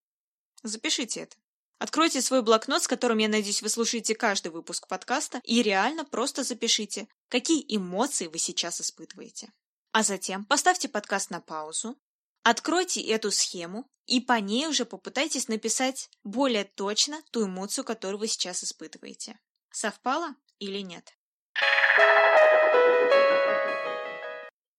запишите 0.63 1.21
это. 1.21 1.37
Откройте 1.79 2.21
свой 2.23 2.43
блокнот, 2.43 2.83
с 2.83 2.89
которым, 2.89 3.19
я 3.19 3.29
надеюсь, 3.29 3.63
вы 3.63 3.69
слушаете 3.69 4.15
каждый 4.15 4.51
выпуск 4.51 4.89
подкаста, 4.89 5.41
и 5.45 5.63
реально 5.63 6.05
просто 6.05 6.43
запишите, 6.43 7.07
какие 7.29 7.65
эмоции 7.69 8.27
вы 8.27 8.39
сейчас 8.39 8.81
испытываете. 8.81 9.53
А 9.93 10.03
затем 10.03 10.45
поставьте 10.45 10.89
подкаст 10.89 11.31
на 11.31 11.41
паузу, 11.41 11.97
Откройте 12.51 13.03
эту 13.03 13.31
схему 13.31 13.87
и 14.07 14.23
по 14.23 14.41
ней 14.41 14.69
уже 14.69 14.87
попытайтесь 14.87 15.49
написать 15.49 16.09
более 16.25 16.65
точно 16.65 17.21
ту 17.31 17.45
эмоцию, 17.45 17.85
которую 17.85 18.21
вы 18.21 18.27
сейчас 18.27 18.65
испытываете. 18.65 19.39
Совпало 19.71 20.35
или 20.59 20.79
нет? 20.79 21.13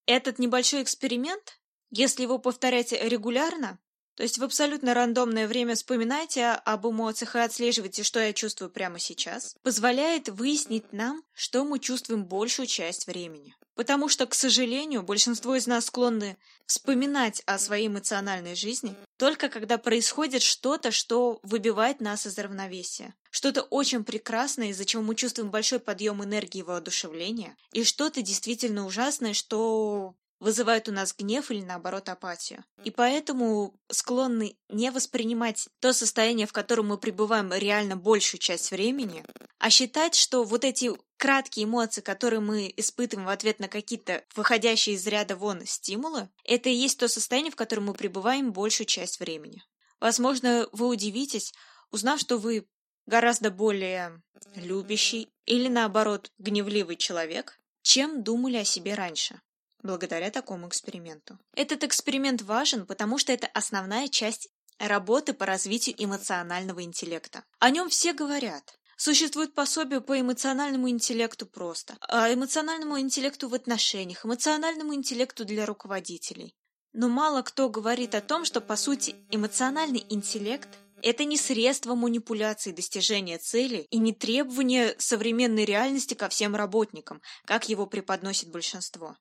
Этот 0.08 0.40
небольшой 0.40 0.82
эксперимент, 0.82 1.62
если 1.92 2.24
его 2.24 2.40
повторять 2.40 2.92
регулярно, 2.92 3.78
то 4.16 4.24
есть 4.24 4.40
в 4.40 4.44
абсолютно 4.44 4.96
рандомное 4.96 5.48
время 5.48 5.76
вспоминайте 5.76 6.48
об 6.48 6.88
эмоциях 6.88 7.36
и 7.36 7.40
отслеживайте, 7.40 8.02
что 8.02 8.20
я 8.20 8.34
чувствую 8.34 8.72
прямо 8.72 8.98
сейчас, 8.98 9.56
позволяет 9.62 10.28
выяснить 10.28 10.92
нам, 10.92 11.22
что 11.34 11.64
мы 11.64 11.78
чувствуем 11.78 12.26
большую 12.26 12.66
часть 12.66 13.06
времени. 13.06 13.56
Потому 13.80 14.10
что, 14.10 14.26
к 14.26 14.34
сожалению, 14.34 15.04
большинство 15.04 15.56
из 15.56 15.66
нас 15.66 15.86
склонны 15.86 16.36
вспоминать 16.66 17.42
о 17.46 17.58
своей 17.58 17.88
эмоциональной 17.88 18.54
жизни 18.54 18.94
только 19.16 19.48
когда 19.48 19.78
происходит 19.78 20.42
что-то, 20.42 20.92
что 20.92 21.40
выбивает 21.44 22.02
нас 22.02 22.28
из 22.28 22.38
равновесия. 22.38 23.16
Что-то 23.30 23.62
очень 23.62 24.04
прекрасное, 24.04 24.72
из-за 24.72 24.84
чего 24.84 25.02
мы 25.02 25.16
чувствуем 25.16 25.50
большой 25.50 25.80
подъем 25.80 26.22
энергии 26.22 26.60
и 26.60 26.64
воодушевления, 26.64 27.56
и 27.72 27.86
что-то 27.86 28.22
действительно 28.22 28.86
ужасное, 28.86 29.32
что 29.32 30.14
вызывает 30.40 30.88
у 30.88 30.92
нас 30.92 31.14
гнев 31.18 31.52
или 31.52 31.62
наоборот 31.62 32.10
апатию. 32.10 32.64
И 32.84 32.92
поэтому 32.92 33.74
склонны 33.90 34.58
не 34.70 34.92
воспринимать 34.92 35.68
то 35.80 35.94
состояние, 35.94 36.48
в 36.48 36.54
котором 36.54 36.88
мы 36.88 36.98
пребываем 36.98 37.52
реально 37.54 37.98
большую 37.98 38.40
часть 38.40 38.72
времени, 38.72 39.24
а 39.60 39.70
считать, 39.70 40.16
что 40.16 40.44
вот 40.44 40.64
эти 40.64 40.92
краткие 41.18 41.66
эмоции, 41.66 42.02
которые 42.02 42.40
мы 42.40 42.74
испытываем 42.78 43.28
в 43.28 43.32
ответ 43.32 43.60
на 43.60 43.68
какие-то 43.68 44.24
выходящие 44.36 44.96
из 44.96 45.06
ряда 45.06 45.36
вон 45.36 45.66
стимулы, 45.66 46.30
это 46.46 46.70
и 46.70 46.74
есть 46.74 46.98
то 47.00 47.08
состояние, 47.08 47.52
в 47.52 47.58
котором 47.58 47.86
мы 47.86 47.94
пребываем 47.94 48.54
большую 48.54 48.88
часть 48.88 49.20
времени. 49.20 49.64
Возможно, 50.00 50.68
вы 50.72 50.88
удивитесь, 50.88 51.54
узнав, 51.92 52.22
что 52.22 52.38
вы 52.38 52.66
гораздо 53.06 53.52
более 53.52 54.22
любящий 54.56 55.30
или, 55.46 55.68
наоборот, 55.68 56.32
гневливый 56.38 56.96
человек, 56.96 57.60
чем 57.82 58.24
думали 58.24 58.58
о 58.58 58.64
себе 58.64 58.94
раньше 58.94 59.42
благодаря 59.90 60.30
такому 60.30 60.68
эксперименту. 60.68 61.40
Этот 61.56 61.84
эксперимент 61.84 62.44
важен, 62.44 62.86
потому 62.86 63.18
что 63.18 63.34
это 63.34 63.48
основная 63.48 64.08
часть 64.08 64.50
работы 64.78 65.34
по 65.34 65.48
развитию 65.48 65.96
эмоционального 65.98 66.84
интеллекта. 66.84 67.44
О 67.60 67.72
нем 67.72 67.90
все 67.90 68.14
говорят, 68.14 68.76
Существует 69.02 69.54
пособие 69.54 70.02
по 70.02 70.20
эмоциональному 70.20 70.90
интеллекту 70.90 71.46
просто, 71.46 71.96
а 72.02 72.34
эмоциональному 72.34 73.00
интеллекту 73.00 73.48
в 73.48 73.54
отношениях, 73.54 74.26
эмоциональному 74.26 74.94
интеллекту 74.94 75.46
для 75.46 75.66
руководителей. 75.66 76.54
Но 76.92 77.08
мало 77.08 77.42
кто 77.42 77.70
говорит 77.70 78.14
о 78.14 78.20
том, 78.20 78.44
что, 78.44 78.60
по 78.60 78.76
сути, 78.76 79.16
эмоциональный 79.32 80.06
интеллект– 80.10 80.68
это 81.02 81.24
не 81.24 81.38
средство 81.38 81.96
манипуляции 81.96 82.74
достижения 82.74 83.38
цели 83.38 83.88
и 83.90 84.00
не 84.00 84.12
требование 84.12 84.96
современной 84.98 85.64
реальности 85.64 86.14
ко 86.14 86.28
всем 86.28 86.58
работникам, 86.58 87.22
как 87.46 87.70
его 87.70 87.86
преподносит 87.86 88.52
большинство. 88.52 89.16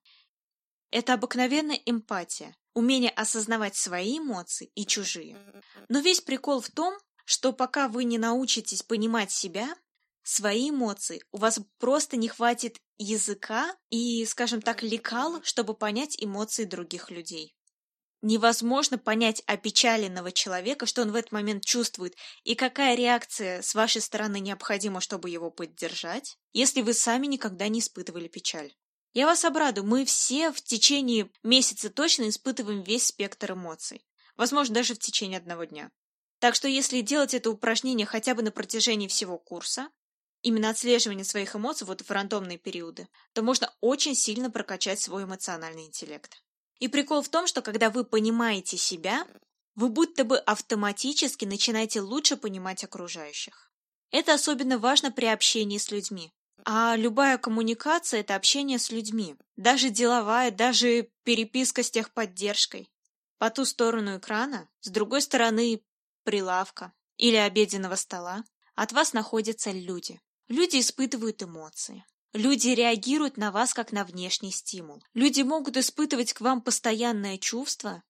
Это 0.90 1.14
обыкновенная 1.14 1.80
эмпатия, 1.84 2.56
умение 2.74 3.10
осознавать 3.10 3.76
свои 3.76 4.18
эмоции 4.18 4.70
и 4.74 4.86
чужие. 4.86 5.36
Но 5.88 6.00
весь 6.00 6.20
прикол 6.20 6.60
в 6.60 6.70
том, 6.70 6.96
что 7.24 7.52
пока 7.52 7.88
вы 7.88 8.04
не 8.04 8.16
научитесь 8.16 8.82
понимать 8.82 9.30
себя, 9.30 9.68
свои 10.22 10.70
эмоции, 10.70 11.22
у 11.32 11.38
вас 11.38 11.60
просто 11.78 12.16
не 12.16 12.28
хватит 12.28 12.78
языка 12.98 13.74
и, 13.90 14.24
скажем 14.24 14.62
так, 14.62 14.82
лекал, 14.82 15.42
чтобы 15.42 15.74
понять 15.74 16.16
эмоции 16.18 16.64
других 16.64 17.10
людей. 17.10 17.54
Невозможно 18.20 18.98
понять 18.98 19.42
опечаленного 19.46 20.32
человека, 20.32 20.86
что 20.86 21.02
он 21.02 21.12
в 21.12 21.14
этот 21.14 21.32
момент 21.32 21.64
чувствует, 21.64 22.16
и 22.42 22.54
какая 22.56 22.96
реакция 22.96 23.62
с 23.62 23.74
вашей 23.74 24.00
стороны 24.00 24.40
необходима, 24.40 25.00
чтобы 25.00 25.30
его 25.30 25.50
поддержать, 25.50 26.36
если 26.52 26.82
вы 26.82 26.94
сами 26.94 27.26
никогда 27.26 27.68
не 27.68 27.78
испытывали 27.78 28.26
печаль. 28.26 28.74
Я 29.12 29.26
вас 29.26 29.44
обрадую, 29.44 29.86
мы 29.86 30.04
все 30.04 30.52
в 30.52 30.60
течение 30.62 31.30
месяца 31.42 31.90
точно 31.90 32.28
испытываем 32.28 32.82
весь 32.82 33.06
спектр 33.06 33.52
эмоций. 33.52 34.06
Возможно, 34.36 34.74
даже 34.74 34.94
в 34.94 34.98
течение 34.98 35.38
одного 35.38 35.64
дня. 35.64 35.90
Так 36.38 36.54
что 36.54 36.68
если 36.68 37.00
делать 37.00 37.34
это 37.34 37.50
упражнение 37.50 38.06
хотя 38.06 38.34
бы 38.34 38.42
на 38.42 38.52
протяжении 38.52 39.08
всего 39.08 39.38
курса, 39.38 39.88
именно 40.42 40.70
отслеживание 40.70 41.24
своих 41.24 41.56
эмоций 41.56 41.86
вот 41.86 42.02
в 42.02 42.10
рандомные 42.10 42.58
периоды, 42.58 43.08
то 43.32 43.42
можно 43.42 43.72
очень 43.80 44.14
сильно 44.14 44.50
прокачать 44.50 45.00
свой 45.00 45.24
эмоциональный 45.24 45.86
интеллект. 45.86 46.42
И 46.78 46.86
прикол 46.86 47.22
в 47.22 47.28
том, 47.28 47.46
что 47.46 47.60
когда 47.60 47.90
вы 47.90 48.04
понимаете 48.04 48.76
себя, 48.76 49.26
вы 49.74 49.88
будто 49.88 50.24
бы 50.24 50.38
автоматически 50.38 51.44
начинаете 51.44 52.00
лучше 52.00 52.36
понимать 52.36 52.84
окружающих. 52.84 53.72
Это 54.10 54.34
особенно 54.34 54.78
важно 54.78 55.10
при 55.10 55.26
общении 55.26 55.78
с 55.78 55.90
людьми. 55.90 56.32
А 56.64 56.96
любая 56.96 57.38
коммуникация– 57.38 58.20
это 58.20 58.34
общение 58.34 58.78
с 58.78 58.90
людьми. 58.90 59.36
Даже 59.56 59.90
деловая, 59.90 60.50
даже 60.50 61.10
переписка 61.24 61.82
с 61.82 61.90
техподдержкой. 61.90 62.90
По 63.38 63.50
ту 63.50 63.64
сторону 63.64 64.18
экрана, 64.18 64.68
с 64.80 64.90
другой 64.90 65.22
стороны 65.22 65.82
прилавка 66.24 66.92
или 67.16 67.36
обеденного 67.36 67.94
стола, 67.94 68.44
от 68.74 68.92
вас 68.92 69.12
находятся 69.12 69.70
люди. 69.70 70.20
Люди 70.48 70.80
испытывают 70.80 71.42
эмоции. 71.42 72.04
Люди 72.32 72.68
реагируют 72.68 73.36
на 73.36 73.50
вас 73.50 73.72
как 73.72 73.92
на 73.92 74.04
внешний 74.04 74.50
стимул. 74.50 75.02
Люди 75.14 75.42
могут 75.42 75.76
испытывать 75.76 76.32
к 76.32 76.40
вам 76.40 76.60
постоянное 76.60 77.38
чувство 77.38 78.02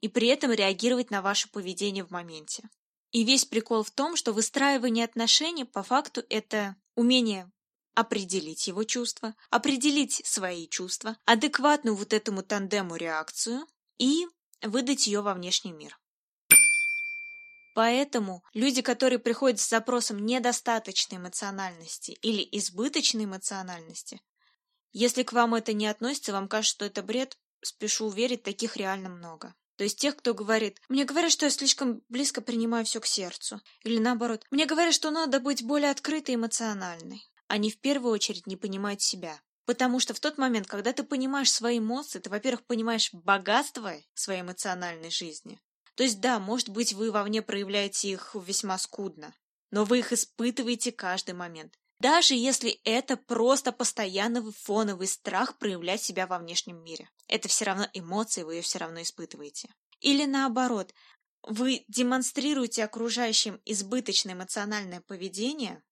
и 0.00 0.08
при 0.08 0.28
этом 0.28 0.52
реагировать 0.52 1.10
на 1.10 1.22
ваше 1.22 1.50
поведение 1.50 2.04
в 2.04 2.10
моменте. 2.10 2.68
И 3.10 3.24
весь 3.24 3.44
прикол 3.44 3.82
в 3.82 3.90
том, 3.90 4.16
что 4.16 4.32
выстраивание 4.32 5.04
отношений 5.04 5.64
по 5.64 5.82
факту 5.82 6.22
это 6.28 6.76
умение 6.94 7.50
определить 7.94 8.66
его 8.66 8.84
чувства, 8.84 9.34
определить 9.50 10.22
свои 10.24 10.68
чувства, 10.68 11.16
адекватную 11.24 11.96
вот 11.96 12.12
этому 12.12 12.42
тандему 12.42 12.96
реакцию 12.96 13.66
и 13.98 14.26
выдать 14.62 15.06
ее 15.06 15.20
во 15.20 15.34
внешний 15.34 15.72
мир. 15.72 15.98
Поэтому 17.74 18.44
люди, 18.54 18.82
которые 18.82 19.18
приходят 19.18 19.58
с 19.58 19.68
запросом 19.68 20.24
недостаточной 20.24 21.18
эмоциональности 21.18 22.12
или 22.22 22.46
избыточной 22.52 23.24
эмоциональности, 23.24 24.20
если 24.92 25.24
к 25.24 25.32
вам 25.32 25.56
это 25.56 25.72
не 25.72 25.88
относится, 25.88 26.32
вам 26.32 26.48
кажется, 26.48 26.76
что 26.76 26.84
это 26.84 27.02
бред, 27.02 27.36
спешу 27.62 28.06
уверить, 28.06 28.44
таких 28.44 28.76
реально 28.76 29.08
много. 29.08 29.54
То 29.76 29.82
есть 29.82 29.98
тех, 29.98 30.16
кто 30.16 30.34
говорит, 30.34 30.80
мне 30.88 31.04
говорят, 31.04 31.32
что 31.32 31.46
я 31.46 31.50
слишком 31.50 32.02
близко 32.08 32.40
принимаю 32.40 32.84
все 32.84 33.00
к 33.00 33.06
сердцу. 33.06 33.60
Или 33.82 33.98
наоборот, 33.98 34.46
мне 34.52 34.66
говорят, 34.66 34.94
что 34.94 35.10
надо 35.10 35.40
быть 35.40 35.64
более 35.64 35.90
открытой 35.90 36.34
и 36.34 36.36
эмоциональной. 36.36 37.24
Они 37.48 37.70
в 37.70 37.78
первую 37.80 38.12
очередь 38.12 38.46
не 38.46 38.56
понимают 38.56 39.02
себя. 39.02 39.40
Потому 39.66 39.98
что 39.98 40.12
в 40.12 40.20
тот 40.20 40.36
момент, 40.36 40.66
когда 40.66 40.92
ты 40.92 41.02
понимаешь 41.02 41.50
свои 41.50 41.78
эмоции, 41.78 42.18
ты, 42.18 42.28
во-первых, 42.28 42.66
понимаешь 42.66 43.10
богатство 43.12 43.94
своей 44.12 44.42
эмоциональной 44.42 45.10
жизни, 45.10 45.58
то 45.94 46.02
есть 46.02 46.20
да, 46.20 46.38
может 46.38 46.68
быть, 46.68 46.92
вы 46.92 47.10
вовне 47.10 47.40
проявляете 47.40 48.10
их 48.10 48.34
весьма 48.34 48.76
скудно, 48.78 49.34
но 49.70 49.84
вы 49.84 50.00
их 50.00 50.12
испытываете 50.12 50.92
каждый 50.92 51.34
момент. 51.34 51.78
Даже 52.00 52.34
если 52.34 52.80
это 52.84 53.16
просто 53.16 53.72
постоянный 53.72 54.42
фоновый 54.52 55.06
страх 55.06 55.56
проявлять 55.58 56.02
себя 56.02 56.26
во 56.26 56.38
внешнем 56.38 56.82
мире. 56.82 57.08
Это 57.28 57.48
все 57.48 57.64
равно 57.64 57.88
эмоции, 57.94 58.42
вы 58.42 58.56
ее 58.56 58.62
все 58.62 58.78
равно 58.78 59.00
испытываете. 59.00 59.70
Или 60.00 60.26
наоборот, 60.26 60.92
вы 61.42 61.84
демонстрируете 61.88 62.84
окружающим 62.84 63.60
избыточное 63.64 64.34
эмоциональное 64.34 65.00
поведение, 65.00 65.82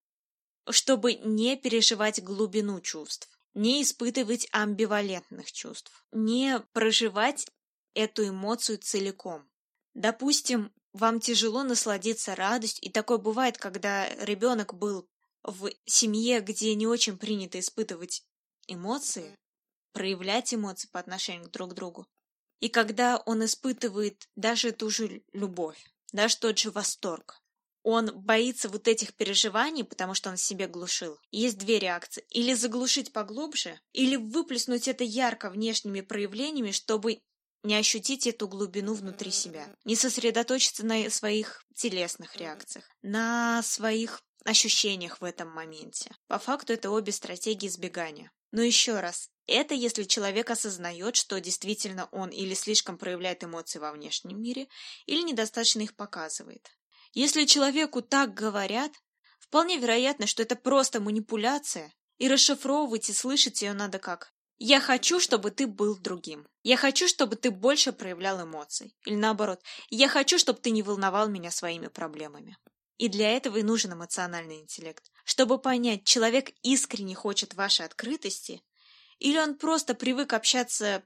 чтобы 0.70 1.14
не 1.14 1.56
переживать 1.56 2.22
глубину 2.22 2.80
чувств, 2.80 3.28
не 3.54 3.82
испытывать 3.82 4.48
амбивалентных 4.52 5.52
чувств, 5.52 6.06
не 6.12 6.60
проживать 6.72 7.46
эту 7.94 8.28
эмоцию 8.28 8.78
целиком. 8.78 9.48
Допустим, 9.94 10.72
вам 10.92 11.20
тяжело 11.20 11.62
насладиться 11.62 12.34
радостью, 12.34 12.88
и 12.88 12.92
такое 12.92 13.18
бывает, 13.18 13.58
когда 13.58 14.08
ребенок 14.24 14.74
был 14.74 15.08
в 15.42 15.70
семье, 15.86 16.40
где 16.40 16.74
не 16.74 16.86
очень 16.86 17.18
принято 17.18 17.58
испытывать 17.58 18.24
эмоции, 18.66 19.36
проявлять 19.92 20.54
эмоции 20.54 20.88
по 20.88 21.00
отношению 21.00 21.50
друг 21.50 21.70
к 21.72 21.74
другу. 21.74 22.06
И 22.60 22.68
когда 22.68 23.18
он 23.26 23.44
испытывает 23.44 24.28
даже 24.36 24.72
ту 24.72 24.88
же 24.88 25.22
любовь, 25.32 25.84
даже 26.12 26.38
тот 26.38 26.58
же 26.58 26.70
восторг, 26.70 27.41
он 27.82 28.10
боится 28.14 28.68
вот 28.68 28.88
этих 28.88 29.14
переживаний, 29.14 29.84
потому 29.84 30.14
что 30.14 30.30
он 30.30 30.36
себе 30.36 30.66
глушил. 30.66 31.18
Есть 31.30 31.58
две 31.58 31.78
реакции. 31.78 32.24
Или 32.30 32.54
заглушить 32.54 33.12
поглубже, 33.12 33.80
или 33.92 34.16
выплеснуть 34.16 34.88
это 34.88 35.04
ярко 35.04 35.50
внешними 35.50 36.00
проявлениями, 36.00 36.70
чтобы 36.70 37.20
не 37.64 37.76
ощутить 37.76 38.26
эту 38.26 38.48
глубину 38.48 38.94
внутри 38.94 39.30
себя, 39.30 39.74
не 39.84 39.94
сосредоточиться 39.94 40.84
на 40.84 41.08
своих 41.10 41.64
телесных 41.74 42.36
реакциях, 42.36 42.84
на 43.02 43.62
своих 43.62 44.22
ощущениях 44.44 45.20
в 45.20 45.24
этом 45.24 45.48
моменте. 45.50 46.10
По 46.26 46.38
факту 46.38 46.72
это 46.72 46.90
обе 46.90 47.12
стратегии 47.12 47.68
избегания. 47.68 48.32
Но 48.50 48.62
еще 48.62 49.00
раз, 49.00 49.30
это 49.46 49.74
если 49.74 50.04
человек 50.04 50.50
осознает, 50.50 51.16
что 51.16 51.40
действительно 51.40 52.08
он 52.12 52.28
или 52.28 52.54
слишком 52.54 52.98
проявляет 52.98 53.44
эмоции 53.44 53.78
во 53.78 53.92
внешнем 53.92 54.40
мире, 54.40 54.68
или 55.06 55.22
недостаточно 55.22 55.80
их 55.82 55.94
показывает. 55.96 56.68
Если 57.12 57.44
человеку 57.44 58.02
так 58.02 58.34
говорят, 58.34 58.92
вполне 59.38 59.76
вероятно, 59.76 60.26
что 60.26 60.42
это 60.42 60.56
просто 60.56 61.00
манипуляция, 61.00 61.92
и 62.18 62.28
расшифровывать 62.28 63.10
и 63.10 63.12
слышать 63.12 63.62
ее 63.62 63.72
надо 63.72 63.98
как 63.98 64.32
я 64.64 64.78
хочу, 64.78 65.18
чтобы 65.18 65.50
ты 65.50 65.66
был 65.66 65.98
другим. 65.98 66.46
Я 66.62 66.76
хочу, 66.76 67.08
чтобы 67.08 67.34
ты 67.34 67.50
больше 67.50 67.92
проявлял 67.92 68.44
эмоций. 68.44 68.94
Или 69.04 69.16
наоборот, 69.16 69.60
я 69.90 70.06
хочу, 70.06 70.38
чтобы 70.38 70.60
ты 70.60 70.70
не 70.70 70.84
волновал 70.84 71.28
меня 71.28 71.50
своими 71.50 71.88
проблемами. 71.88 72.56
И 72.96 73.08
для 73.08 73.30
этого 73.30 73.56
и 73.56 73.64
нужен 73.64 73.94
эмоциональный 73.94 74.60
интеллект. 74.60 75.10
Чтобы 75.24 75.58
понять, 75.58 76.04
человек 76.04 76.50
искренне 76.62 77.16
хочет 77.16 77.54
вашей 77.54 77.86
открытости, 77.86 78.62
или 79.18 79.36
он 79.36 79.56
просто 79.56 79.94
привык 79.94 80.32
общаться 80.32 81.02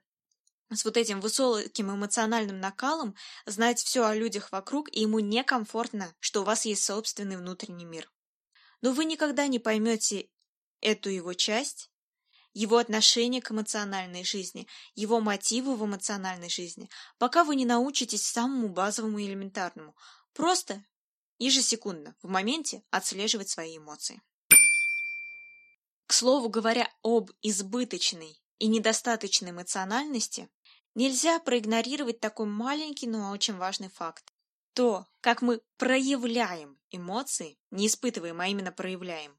с 0.73 0.85
вот 0.85 0.97
этим 0.97 1.21
высоким 1.21 1.95
эмоциональным 1.95 2.61
накалом, 2.61 3.15
знать 3.45 3.81
все 3.81 4.05
о 4.05 4.15
людях 4.15 4.51
вокруг, 4.53 4.89
и 4.93 5.01
ему 5.01 5.21
некомфортно, 5.21 6.15
что 6.21 6.43
у 6.43 6.45
вас 6.45 6.65
есть 6.65 6.85
собственный 6.85 7.37
внутренний 7.37 7.85
мир. 7.85 8.11
Но 8.83 8.93
вы 8.93 9.05
никогда 9.05 9.47
не 9.47 9.59
поймете 9.59 10.29
эту 10.81 11.09
его 11.09 11.35
часть, 11.35 11.91
его 12.53 12.79
отношение 12.79 13.43
к 13.43 13.51
эмоциональной 13.51 14.25
жизни, 14.25 14.67
его 14.95 15.21
мотивы 15.21 15.77
в 15.77 15.85
эмоциональной 15.85 16.49
жизни, 16.49 16.89
пока 17.19 17.45
вы 17.45 17.55
не 17.55 17.67
научитесь 17.67 18.27
самому 18.27 18.69
базовому 18.69 19.19
и 19.19 19.27
элементарному. 19.27 19.95
Просто 20.33 20.85
ежесекундно, 21.39 22.17
в 22.23 22.29
моменте 22.29 22.83
отслеживать 22.91 23.51
свои 23.51 23.77
эмоции. 23.77 24.23
К 26.07 26.13
слову 26.13 26.49
говоря 26.49 26.91
об 27.03 27.31
избыточной 27.43 28.41
и 28.59 28.69
недостаточной 28.69 29.51
эмоциональности, 29.51 30.49
нельзя 30.97 31.39
проигнорировать 31.39 32.19
такой 32.19 32.47
маленький, 32.47 33.07
но 33.07 33.31
очень 33.31 33.57
важный 33.57 33.89
факт. 33.89 34.25
То, 34.73 35.07
как 35.21 35.43
мы 35.43 35.61
проявляем 35.79 36.77
эмоции, 36.91 37.57
не 37.71 37.87
испытываем, 37.87 38.41
а 38.41 38.49
именно 38.49 38.73
проявляем, 38.73 39.39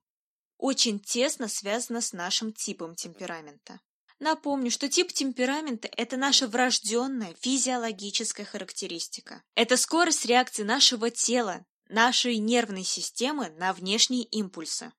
очень 0.58 1.00
тесно 1.00 1.50
связано 1.50 2.02
с 2.02 2.13
нашим 2.13 2.54
типом 2.54 2.96
темперамента. 2.96 3.82
Напомню, 4.20 4.72
что 4.72 4.89
тип 4.89 5.13
темперамента– 5.13 5.89
это 5.98 6.17
наша 6.17 6.48
врожденная 6.48 7.36
физиологическая 7.39 8.46
характеристика. 8.46 9.43
Это 9.54 9.78
скорость 9.78 10.26
реакции 10.26 10.63
нашего 10.63 11.12
тела 11.12 11.65
нашей 11.88 12.38
нервной 12.38 12.84
системы 12.84 13.50
на 13.58 13.74
внешние 13.74 14.24
импульсы. 14.24 14.91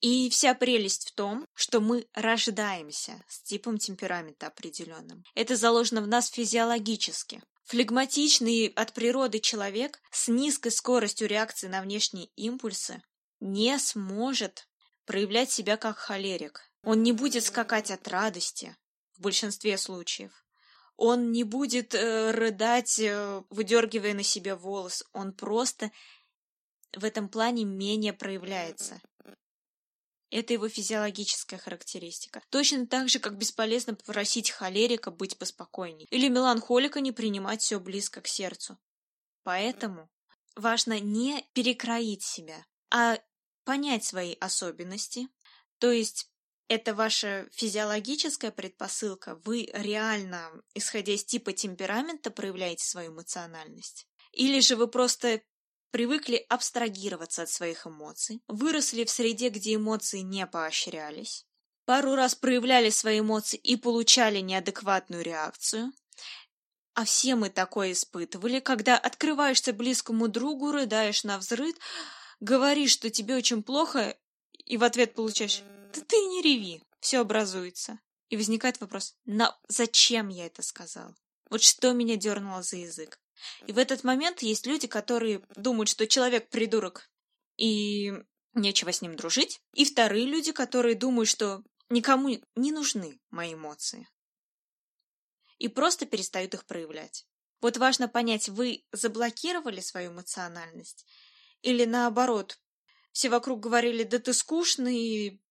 И 0.00 0.30
вся 0.30 0.54
прелесть 0.54 1.08
в 1.08 1.14
том, 1.14 1.46
что 1.54 1.80
мы 1.80 2.06
рождаемся 2.14 3.22
с 3.28 3.42
типом 3.42 3.78
темперамента 3.78 4.46
определенным. 4.46 5.24
Это 5.34 5.56
заложено 5.56 6.00
в 6.02 6.06
нас 6.06 6.28
физиологически. 6.28 7.42
Флегматичный 7.64 8.68
от 8.68 8.92
природы 8.92 9.40
человек 9.40 10.00
с 10.10 10.28
низкой 10.28 10.70
скоростью 10.70 11.28
реакции 11.28 11.66
на 11.66 11.82
внешние 11.82 12.26
импульсы 12.36 13.02
не 13.40 13.78
сможет 13.78 14.68
проявлять 15.04 15.50
себя 15.50 15.76
как 15.76 15.98
холерик. 15.98 16.62
Он 16.82 17.02
не 17.02 17.12
будет 17.12 17.44
скакать 17.44 17.90
от 17.90 18.06
радости 18.08 18.76
в 19.16 19.22
большинстве 19.22 19.76
случаев. 19.78 20.32
Он 20.96 21.30
не 21.30 21.44
будет 21.44 21.94
э, 21.94 22.30
рыдать, 22.30 22.98
э, 22.98 23.42
выдергивая 23.50 24.14
на 24.14 24.22
себе 24.22 24.54
волос. 24.54 25.04
Он 25.12 25.32
просто 25.32 25.90
в 26.96 27.04
этом 27.04 27.28
плане 27.28 27.64
менее 27.64 28.12
проявляется. 28.12 29.00
Это 30.30 30.52
его 30.52 30.68
физиологическая 30.68 31.58
характеристика. 31.58 32.42
Точно 32.50 32.86
так 32.86 33.08
же, 33.08 33.18
как 33.18 33.38
бесполезно 33.38 33.94
просить 33.94 34.50
холерика 34.50 35.10
быть 35.10 35.38
поспокойней 35.38 36.06
или 36.10 36.28
меланхолика 36.28 37.00
не 37.00 37.12
принимать 37.12 37.62
все 37.62 37.80
близко 37.80 38.20
к 38.20 38.28
сердцу. 38.28 38.78
Поэтому 39.42 40.10
важно 40.54 41.00
не 41.00 41.46
перекроить 41.54 42.22
себя, 42.22 42.66
а 42.90 43.18
понять 43.64 44.04
свои 44.04 44.34
особенности, 44.40 45.28
то 45.78 45.90
есть 45.90 46.30
это 46.68 46.94
ваша 46.94 47.48
физиологическая 47.52 48.50
предпосылка, 48.50 49.40
вы 49.44 49.70
реально, 49.72 50.50
исходя 50.74 51.14
из 51.14 51.24
типа 51.24 51.52
темперамента, 51.52 52.30
проявляете 52.30 52.84
свою 52.84 53.12
эмоциональность. 53.12 54.06
Или 54.32 54.60
же 54.60 54.76
вы 54.76 54.88
просто 54.88 55.40
привыкли 55.90 56.44
абстрагироваться 56.48 57.42
от 57.42 57.50
своих 57.50 57.86
эмоций, 57.86 58.42
выросли 58.48 59.04
в 59.04 59.10
среде, 59.10 59.48
где 59.48 59.74
эмоции 59.74 60.20
не 60.20 60.46
поощрялись, 60.46 61.46
пару 61.84 62.14
раз 62.14 62.34
проявляли 62.34 62.90
свои 62.90 63.20
эмоции 63.20 63.56
и 63.56 63.76
получали 63.76 64.40
неадекватную 64.40 65.22
реакцию, 65.22 65.92
а 66.94 67.04
все 67.04 67.36
мы 67.36 67.48
такое 67.48 67.92
испытывали, 67.92 68.58
когда 68.58 68.98
открываешься 68.98 69.72
близкому 69.72 70.28
другу, 70.28 70.72
рыдаешь 70.72 71.22
на 71.22 71.38
взрыд, 71.38 71.76
говоришь, 72.40 72.90
что 72.90 73.08
тебе 73.08 73.36
очень 73.36 73.62
плохо, 73.62 74.18
и 74.52 74.76
в 74.76 74.84
ответ 74.84 75.14
получаешь 75.14 75.62
«Да 75.94 76.00
ты 76.00 76.16
не 76.16 76.42
реви, 76.42 76.82
все 77.00 77.20
образуется». 77.20 78.00
И 78.30 78.36
возникает 78.36 78.80
вопрос 78.80 79.14
«На 79.24 79.56
зачем 79.68 80.28
я 80.28 80.46
это 80.46 80.62
сказал? 80.62 81.14
Вот 81.50 81.62
что 81.62 81.92
меня 81.92 82.16
дернуло 82.16 82.62
за 82.62 82.76
язык?» 82.76 83.20
И 83.66 83.72
в 83.72 83.78
этот 83.78 84.04
момент 84.04 84.42
есть 84.42 84.66
люди, 84.66 84.86
которые 84.86 85.42
думают, 85.56 85.88
что 85.88 86.06
человек 86.06 86.48
придурок, 86.48 87.10
и 87.56 88.12
нечего 88.54 88.92
с 88.92 89.02
ним 89.02 89.16
дружить. 89.16 89.60
И 89.74 89.84
вторые 89.84 90.26
люди, 90.26 90.52
которые 90.52 90.94
думают, 90.94 91.28
что 91.28 91.62
никому 91.90 92.40
не 92.56 92.72
нужны 92.72 93.20
мои 93.30 93.54
эмоции. 93.54 94.08
И 95.58 95.68
просто 95.68 96.06
перестают 96.06 96.54
их 96.54 96.64
проявлять. 96.66 97.26
Вот 97.60 97.76
важно 97.76 98.08
понять, 98.08 98.48
вы 98.48 98.84
заблокировали 98.92 99.80
свою 99.80 100.12
эмоциональность 100.12 101.04
или 101.62 101.84
наоборот, 101.84 102.58
все 103.12 103.28
вокруг 103.28 103.60
говорили, 103.60 104.04
да 104.04 104.18
ты 104.18 104.32
скучный, 104.32 105.42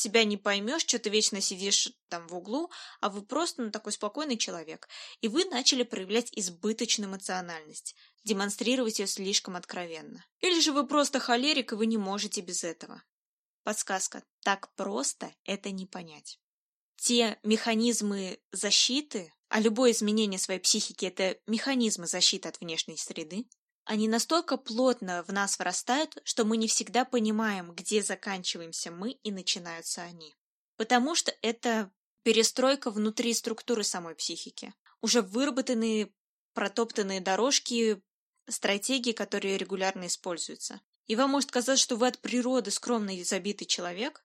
тебя 0.00 0.24
не 0.24 0.36
поймешь, 0.36 0.82
что 0.82 0.98
ты 0.98 1.10
вечно 1.10 1.40
сидишь 1.40 1.92
там 2.08 2.26
в 2.26 2.34
углу, 2.34 2.70
а 3.00 3.10
вы 3.10 3.22
просто 3.22 3.62
ну, 3.62 3.70
такой 3.70 3.92
спокойный 3.92 4.36
человек. 4.36 4.88
И 5.20 5.28
вы 5.28 5.44
начали 5.44 5.82
проявлять 5.82 6.30
избыточную 6.32 7.10
эмоциональность, 7.10 7.94
демонстрировать 8.24 8.98
ее 8.98 9.06
слишком 9.06 9.56
откровенно. 9.56 10.24
Или 10.40 10.60
же 10.60 10.72
вы 10.72 10.86
просто 10.86 11.20
холерик, 11.20 11.72
и 11.72 11.76
вы 11.76 11.86
не 11.86 11.98
можете 11.98 12.40
без 12.40 12.64
этого. 12.64 13.02
Подсказка. 13.62 14.24
Так 14.42 14.74
просто 14.74 15.32
это 15.44 15.70
не 15.70 15.86
понять. 15.86 16.40
Те 16.96 17.38
механизмы 17.42 18.40
защиты, 18.52 19.32
а 19.48 19.60
любое 19.60 19.92
изменение 19.92 20.38
своей 20.38 20.60
психики– 20.60 21.04
это 21.06 21.38
механизмы 21.46 22.06
защиты 22.06 22.48
от 22.48 22.60
внешней 22.60 22.96
среды, 22.96 23.46
они 23.90 24.06
настолько 24.06 24.56
плотно 24.56 25.24
в 25.26 25.32
нас 25.32 25.58
вырастают, 25.58 26.16
что 26.22 26.44
мы 26.44 26.56
не 26.56 26.68
всегда 26.68 27.04
понимаем, 27.04 27.72
где 27.72 28.04
заканчиваемся 28.04 28.92
мы 28.92 29.10
и 29.10 29.32
начинаются 29.32 30.02
они. 30.02 30.36
Потому 30.76 31.16
что 31.16 31.34
это 31.42 31.90
перестройка 32.22 32.92
внутри 32.92 33.34
структуры 33.34 33.82
самой 33.82 34.14
психики. 34.14 34.72
Уже 35.02 35.22
выработанные, 35.22 36.12
протоптанные 36.54 37.20
дорожки, 37.20 38.00
стратегии, 38.48 39.10
которые 39.10 39.58
регулярно 39.58 40.06
используются. 40.06 40.80
И 41.08 41.16
вам 41.16 41.30
может 41.30 41.50
казаться, 41.50 41.82
что 41.82 41.96
вы 41.96 42.06
от 42.06 42.20
природы 42.20 42.70
скромный 42.70 43.16
и 43.16 43.24
забитый 43.24 43.66
человек, 43.66 44.24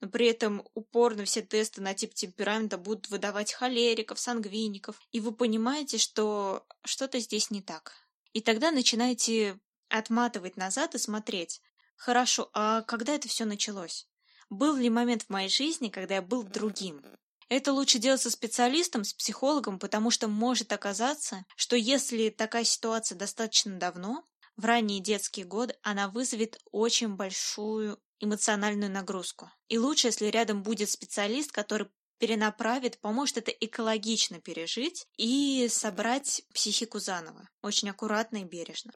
но 0.00 0.08
при 0.08 0.26
этом 0.26 0.66
упорно 0.74 1.24
все 1.24 1.42
тесты 1.42 1.80
на 1.80 1.94
тип 1.94 2.14
темперамента 2.14 2.78
будут 2.78 3.08
выдавать 3.08 3.52
холериков, 3.52 4.18
сангвиников, 4.18 5.00
и 5.12 5.20
вы 5.20 5.32
понимаете, 5.32 5.98
что 5.98 6.66
что-то 6.84 7.18
здесь 7.18 7.50
не 7.50 7.62
так. 7.62 7.94
И 8.32 8.40
тогда 8.40 8.70
начинаете 8.70 9.58
отматывать 9.88 10.56
назад 10.56 10.94
и 10.94 10.98
смотреть, 10.98 11.60
хорошо, 11.96 12.50
а 12.52 12.82
когда 12.82 13.14
это 13.14 13.28
все 13.28 13.44
началось? 13.44 14.06
Был 14.50 14.76
ли 14.76 14.88
момент 14.88 15.24
в 15.24 15.30
моей 15.30 15.48
жизни, 15.48 15.88
когда 15.88 16.16
я 16.16 16.22
был 16.22 16.42
другим? 16.42 17.02
Это 17.48 17.72
лучше 17.72 17.98
делать 17.98 18.20
со 18.20 18.30
специалистом, 18.30 19.04
с 19.04 19.14
психологом, 19.14 19.78
потому 19.78 20.10
что 20.10 20.28
может 20.28 20.72
оказаться, 20.72 21.44
что 21.56 21.76
если 21.76 22.28
такая 22.28 22.64
ситуация 22.64 23.16
достаточно 23.16 23.78
давно, 23.78 24.24
в 24.56 24.64
ранние 24.64 25.00
детские 25.00 25.46
годы, 25.46 25.74
она 25.82 26.08
вызовет 26.08 26.58
очень 26.72 27.14
большую 27.14 27.98
эмоциональную 28.20 28.90
нагрузку. 28.90 29.50
И 29.68 29.78
лучше, 29.78 30.08
если 30.08 30.26
рядом 30.26 30.62
будет 30.62 30.90
специалист, 30.90 31.52
который 31.52 31.88
перенаправит, 32.18 33.00
поможет 33.00 33.38
это 33.38 33.50
экологично 33.50 34.40
пережить 34.40 35.06
и 35.16 35.68
собрать 35.70 36.42
психику 36.52 36.98
заново, 36.98 37.48
очень 37.62 37.90
аккуратно 37.90 38.38
и 38.38 38.44
бережно. 38.44 38.92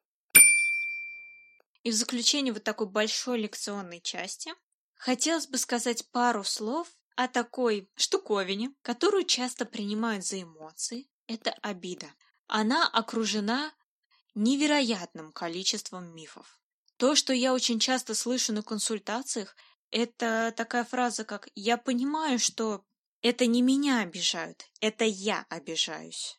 И 1.83 1.91
в 1.91 1.95
заключение 1.95 2.53
вот 2.53 2.65
такой 2.65 2.87
большой 2.89 3.41
лекционной 3.41 4.01
части 4.01 4.53
хотелось 4.95 5.47
бы 5.49 5.59
сказать 5.59 6.09
пару 6.11 6.45
слов 6.45 6.89
о 7.17 7.29
такой 7.29 7.91
штуковине, 7.97 8.73
которую 8.83 9.25
часто 9.25 9.65
принимают 9.65 10.25
за 10.25 10.43
эмоции. 10.43 11.09
Это 11.27 11.53
обида. 11.63 12.13
Она 12.47 12.89
окружена 12.89 13.73
невероятным 14.35 15.33
количеством 15.33 16.15
мифов. 16.15 16.62
То, 17.03 17.17
что 17.17 17.33
я 17.33 17.53
очень 17.53 17.81
часто 17.81 18.15
слышу 18.15 18.53
на 18.53 18.63
консультациях, 18.63 19.57
это 19.91 20.55
такая 20.57 20.85
фраза, 20.85 21.25
как 21.25 21.49
«я 21.57 21.77
понимаю, 21.77 22.39
что 22.39 22.85
это 23.23 23.47
не 23.47 23.61
меня 23.61 24.03
обижают, 24.03 24.71
это 24.81 25.05
я 25.05 25.45
обижаюсь, 25.49 26.39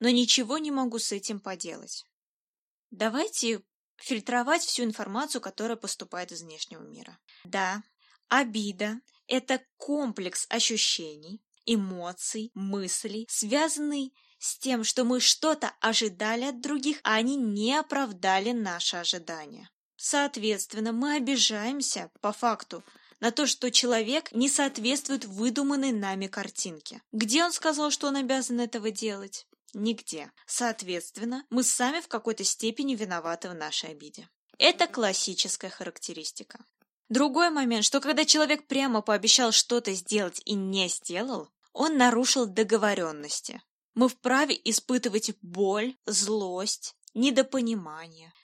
но 0.00 0.08
ничего 0.08 0.58
не 0.58 0.72
могу 0.72 0.98
с 0.98 1.12
этим 1.12 1.38
поделать». 1.38 2.04
Давайте 2.90 3.62
фильтровать 3.94 4.64
всю 4.64 4.82
информацию, 4.82 5.40
которая 5.40 5.76
поступает 5.76 6.32
из 6.32 6.42
внешнего 6.42 6.82
мира. 6.82 7.16
Да, 7.44 7.80
обида– 8.26 9.00
это 9.28 9.64
комплекс 9.76 10.46
ощущений, 10.48 11.40
эмоций, 11.66 12.50
мыслей, 12.54 13.28
связанный 13.30 14.12
с 14.40 14.58
тем, 14.58 14.82
что 14.82 15.04
мы 15.04 15.20
что-то 15.20 15.72
ожидали 15.80 16.46
от 16.46 16.60
других, 16.60 16.98
а 17.04 17.14
они 17.14 17.36
не 17.36 17.78
оправдали 17.78 18.50
наши 18.50 18.96
ожидания. 18.96 19.70
Соответственно, 20.06 20.92
мы 20.92 21.14
обижаемся, 21.14 22.10
по 22.20 22.30
факту, 22.30 22.84
на 23.20 23.30
то, 23.30 23.46
что 23.46 23.70
человек 23.70 24.30
не 24.32 24.50
соответствует 24.50 25.24
выдуманной 25.24 25.92
нами 25.92 26.26
картинке. 26.26 27.00
Где 27.10 27.42
он 27.42 27.52
сказал, 27.52 27.90
что 27.90 28.08
он 28.08 28.16
обязан 28.16 28.60
этого 28.60 28.90
делать? 28.90 29.46
Нигде. 29.72 30.30
Соответственно, 30.44 31.46
мы 31.48 31.62
сами 31.62 32.02
в 32.02 32.08
какой-то 32.08 32.44
степени 32.44 32.94
виноваты 32.94 33.48
в 33.48 33.54
нашей 33.54 33.92
обиде. 33.92 34.28
Это 34.58 34.88
классическая 34.88 35.70
характеристика. 35.70 36.62
Другой 37.08 37.48
момент, 37.48 37.86
что 37.86 38.02
когда 38.02 38.26
человек 38.26 38.66
прямо 38.66 39.00
пообещал 39.00 39.52
что-то 39.52 39.94
сделать 39.94 40.42
и 40.44 40.52
не 40.52 40.86
сделал, 40.88 41.48
он 41.72 41.96
нарушил 41.96 42.44
договоренности. 42.44 43.62
Мы 43.94 44.10
вправе 44.10 44.54
испытывать 44.64 45.32
боль, 45.40 45.96
злость, 46.04 46.94
недопонимание, 47.14 48.34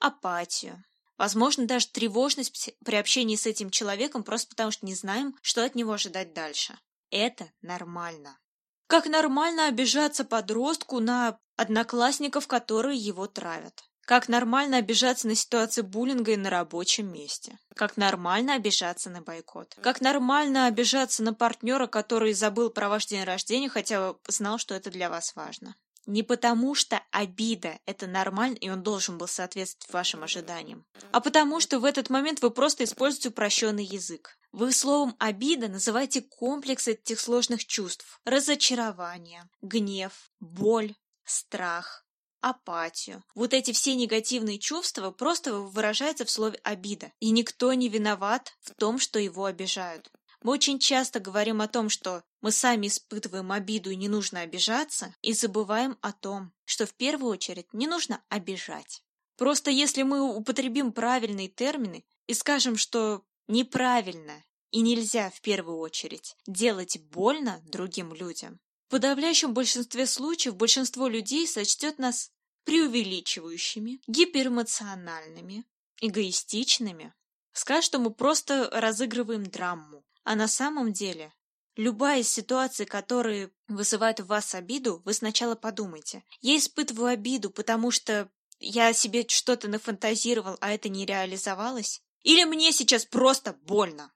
апатию, 0.00 0.82
Возможно, 1.16 1.66
даже 1.66 1.88
тревожность 1.88 2.74
при 2.84 2.96
общении 2.96 3.36
с 3.36 3.46
этим 3.46 3.70
человеком 3.70 4.24
просто 4.24 4.48
потому, 4.48 4.70
что 4.70 4.86
не 4.86 4.94
знаем, 4.94 5.36
что 5.42 5.64
от 5.64 5.74
него 5.74 5.92
ожидать 5.92 6.32
дальше. 6.32 6.76
Это 7.10 7.50
нормально. 7.62 8.38
Как 8.86 9.06
нормально 9.06 9.68
обижаться 9.68 10.24
подростку 10.24 11.00
на 11.00 11.38
одноклассников, 11.56 12.46
которые 12.48 12.98
его 12.98 13.26
травят. 13.26 13.84
Как 14.04 14.28
нормально 14.28 14.76
обижаться 14.76 15.26
на 15.26 15.34
ситуации 15.34 15.80
буллинга 15.80 16.32
и 16.32 16.36
на 16.36 16.50
рабочем 16.50 17.10
месте. 17.10 17.58
Как 17.74 17.96
нормально 17.96 18.54
обижаться 18.54 19.08
на 19.08 19.22
бойкот. 19.22 19.76
Как 19.82 20.02
нормально 20.02 20.66
обижаться 20.66 21.22
на 21.22 21.32
партнера, 21.32 21.86
который 21.86 22.34
забыл 22.34 22.68
про 22.68 22.90
ваш 22.90 23.06
день 23.06 23.24
рождения, 23.24 23.70
хотя 23.70 24.14
знал, 24.28 24.58
что 24.58 24.74
это 24.74 24.90
для 24.90 25.08
вас 25.08 25.34
важно. 25.34 25.74
Не 26.06 26.22
потому 26.22 26.74
что 26.74 27.02
обида– 27.10 27.78
это 27.86 28.06
нормально, 28.06 28.56
и 28.56 28.68
он 28.68 28.82
должен 28.82 29.16
был 29.16 29.26
соответствовать 29.26 29.92
вашим 29.92 30.22
ожиданиям, 30.22 30.84
а 31.12 31.20
потому 31.20 31.60
что 31.60 31.78
в 31.78 31.84
этот 31.84 32.10
момент 32.10 32.42
вы 32.42 32.50
просто 32.50 32.84
используете 32.84 33.30
упрощенный 33.30 33.84
язык. 33.84 34.38
Вы 34.52 34.72
словом 34.72 35.16
«обида» 35.18 35.68
называете 35.68 36.20
комплекс 36.22 36.86
этих 36.86 37.18
сложных 37.18 37.64
чувств. 37.64 38.20
Разочарование, 38.24 39.48
гнев, 39.62 40.30
боль, 40.40 40.94
страх, 41.24 42.04
апатию. 42.40 43.24
Вот 43.34 43.54
эти 43.54 43.72
все 43.72 43.94
негативные 43.94 44.58
чувства 44.58 45.10
просто 45.10 45.54
выражаются 45.54 46.26
в 46.26 46.30
слове 46.30 46.60
«обида». 46.62 47.10
И 47.18 47.30
никто 47.30 47.72
не 47.72 47.88
виноват 47.88 48.52
в 48.60 48.74
том, 48.74 48.98
что 48.98 49.18
его 49.18 49.46
обижают. 49.46 50.10
Мы 50.44 50.52
очень 50.52 50.78
часто 50.78 51.20
говорим 51.20 51.62
о 51.62 51.68
том, 51.68 51.88
что 51.88 52.22
мы 52.42 52.52
сами 52.52 52.88
испытываем 52.88 53.50
обиду 53.50 53.88
и 53.88 53.96
не 53.96 54.08
нужно 54.08 54.40
обижаться, 54.40 55.14
и 55.22 55.32
забываем 55.32 55.96
о 56.02 56.12
том, 56.12 56.52
что 56.66 56.84
в 56.84 56.92
первую 56.92 57.32
очередь 57.32 57.72
не 57.72 57.86
нужно 57.86 58.22
обижать. 58.28 59.02
Просто 59.38 59.70
если 59.70 60.02
мы 60.02 60.20
употребим 60.20 60.92
правильные 60.92 61.48
термины 61.48 62.04
и 62.26 62.34
скажем, 62.34 62.76
что 62.76 63.24
неправильно 63.48 64.44
и 64.70 64.82
нельзя 64.82 65.30
в 65.30 65.40
первую 65.40 65.78
очередь 65.78 66.36
делать 66.46 66.98
больно 67.00 67.62
другим 67.64 68.12
людям, 68.12 68.60
в 68.88 68.90
подавляющем 68.90 69.54
большинстве 69.54 70.06
случаев 70.06 70.56
большинство 70.56 71.08
людей 71.08 71.48
сочтет 71.48 71.98
нас 71.98 72.30
преувеличивающими, 72.64 74.02
гиперэмоциональными, 74.06 75.64
эгоистичными, 76.02 77.14
скажет, 77.52 77.84
что 77.84 77.98
мы 77.98 78.10
просто 78.12 78.68
разыгрываем 78.70 79.44
драму, 79.44 80.03
а 80.24 80.34
на 80.36 80.48
самом 80.48 80.92
деле, 80.92 81.32
любая 81.76 82.20
из 82.20 82.30
ситуаций, 82.30 82.86
которые 82.86 83.52
вызывают 83.68 84.20
в 84.20 84.26
вас 84.26 84.54
обиду, 84.54 85.02
вы 85.04 85.12
сначала 85.12 85.54
подумайте. 85.54 86.24
Я 86.40 86.56
испытываю 86.56 87.12
обиду, 87.12 87.50
потому 87.50 87.90
что 87.90 88.30
я 88.58 88.92
себе 88.92 89.26
что-то 89.28 89.68
нафантазировал, 89.68 90.56
а 90.60 90.72
это 90.72 90.88
не 90.88 91.04
реализовалось? 91.04 92.02
Или 92.22 92.44
мне 92.44 92.72
сейчас 92.72 93.04
просто 93.04 93.52
больно? 93.52 94.12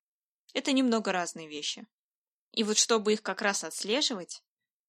Это 0.55 0.73
немного 0.73 1.13
разные 1.13 1.47
вещи. 1.47 1.87
И 2.53 2.65
вот 2.65 2.79
чтобы 2.79 3.13
их 3.13 3.23
как 3.23 3.43
раз 3.43 3.63
отслеживать, 3.65 4.43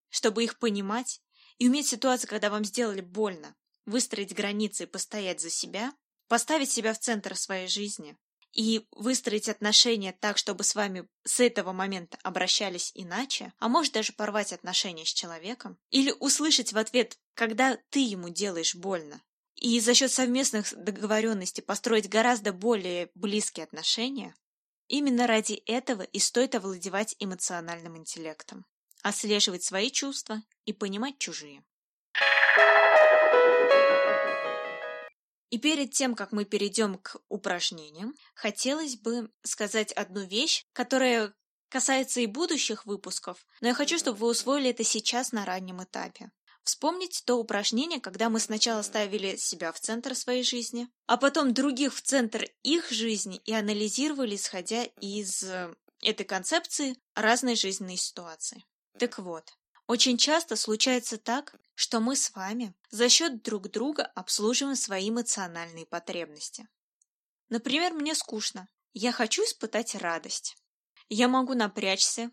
чтобы 0.10 0.44
их 0.44 0.58
понимать 0.58 1.22
и 1.58 1.68
уметь 1.68 1.88
ситуацию, 1.88 2.30
когда 2.30 2.50
вам 2.50 2.64
сделали 2.64 3.02
больно, 3.02 3.56
выстроить 3.86 4.34
границы 4.34 4.84
и 4.84 4.88
постоять 4.88 5.42
за 5.42 5.50
себя, 5.50 5.94
поставить 6.28 6.72
себя 6.72 6.94
в 6.94 7.00
центр 7.00 7.36
своей 7.36 7.68
жизни, 7.68 8.18
и 8.52 8.88
выстроить 8.92 9.50
отношения 9.50 10.12
так, 10.12 10.38
чтобы 10.38 10.64
с 10.64 10.76
вами 10.76 11.08
с 11.24 11.40
этого 11.40 11.72
момента 11.72 12.18
обращались 12.24 12.92
иначе, 12.96 13.54
а 13.60 13.70
может 13.70 13.94
даже 13.94 14.14
порвать 14.14 14.54
отношения 14.54 15.06
с 15.06 15.14
человеком, 15.14 15.78
или 15.90 16.14
услышать 16.20 16.74
в 16.74 16.78
ответ, 16.78 17.18
когда 17.36 17.78
ты 17.90 18.00
ему 18.00 18.30
делаешь 18.30 18.76
больно, 18.76 19.22
и 19.56 19.80
за 19.80 19.94
счет 19.94 20.12
совместных 20.12 20.74
договоренностей 20.76 21.62
построить 21.62 22.10
гораздо 22.10 22.54
более 22.54 23.12
близкие 23.14 23.66
отношения, 23.66 24.36
именно 24.88 25.28
ради 25.28 25.54
этого 25.66 26.02
и 26.02 26.20
стоит 26.20 26.56
овладевать 26.56 27.16
эмоциональным 27.20 27.98
интеллектом, 27.98 28.66
отслеживать 29.04 29.64
свои 29.64 29.92
чувства 29.92 30.42
и 30.66 30.74
понимать 30.74 31.18
чужие. 31.20 31.64
И 35.50 35.58
перед 35.58 35.92
тем, 35.92 36.16
как 36.16 36.32
мы 36.32 36.46
перейдем 36.46 36.98
к 36.98 37.18
упражнениям, 37.28 38.16
хотелось 38.36 38.98
бы 38.98 39.32
сказать 39.44 39.92
одну 39.94 40.22
вещь, 40.22 40.66
которая 40.74 41.34
касается 41.70 42.22
и 42.22 42.26
будущих 42.26 42.86
выпусков, 42.86 43.46
но 43.62 43.70
я 43.70 43.74
хочу, 43.74 43.98
чтобы 43.98 44.18
вы 44.18 44.28
усвоили 44.30 44.70
это 44.72 44.84
сейчас 44.84 45.32
на 45.32 45.46
раннем 45.46 45.84
этапе. 45.84 46.32
Вспомните 46.64 47.24
то 47.26 47.36
упражнение, 47.36 48.00
когда 48.00 48.30
мы 48.30 48.40
сначала 48.40 48.82
ставили 48.82 49.38
себя 49.38 49.72
в 49.72 49.80
центр 49.80 50.14
своей 50.14 50.44
жизни, 50.44 50.88
а 51.08 51.18
потом 51.18 51.54
других 51.54 51.96
в 51.96 52.02
центр 52.02 52.48
их 52.64 52.92
жизни 52.92 53.38
и 53.46 53.54
анализировали, 53.54 54.36
исходя 54.36 54.84
из 54.84 55.44
э, 55.44 55.74
этой 56.02 56.26
концепции, 56.26 56.98
разные 57.16 57.56
жизненные 57.56 57.98
ситуации. 57.98 58.66
Так 59.00 59.18
вот, 59.18 59.52
очень 59.90 60.20
часто 60.20 60.56
случается 60.56 61.18
так, 61.18 61.56
что 61.74 62.00
мы 62.00 62.16
с 62.16 62.36
вами 62.36 62.76
за 62.92 63.10
счет 63.10 63.42
друг 63.42 63.72
друга 63.72 64.06
обслуживаем 64.14 64.76
свои 64.76 65.10
эмоциональные 65.10 65.88
потребности. 65.88 66.70
Например, 67.50 67.94
мне 67.94 68.14
скучно. 68.14 68.70
Я 68.94 69.12
хочу 69.12 69.44
испытать 69.44 69.96
радость. 69.96 70.56
Я 71.08 71.28
могу 71.28 71.56
напрячься, 71.56 72.30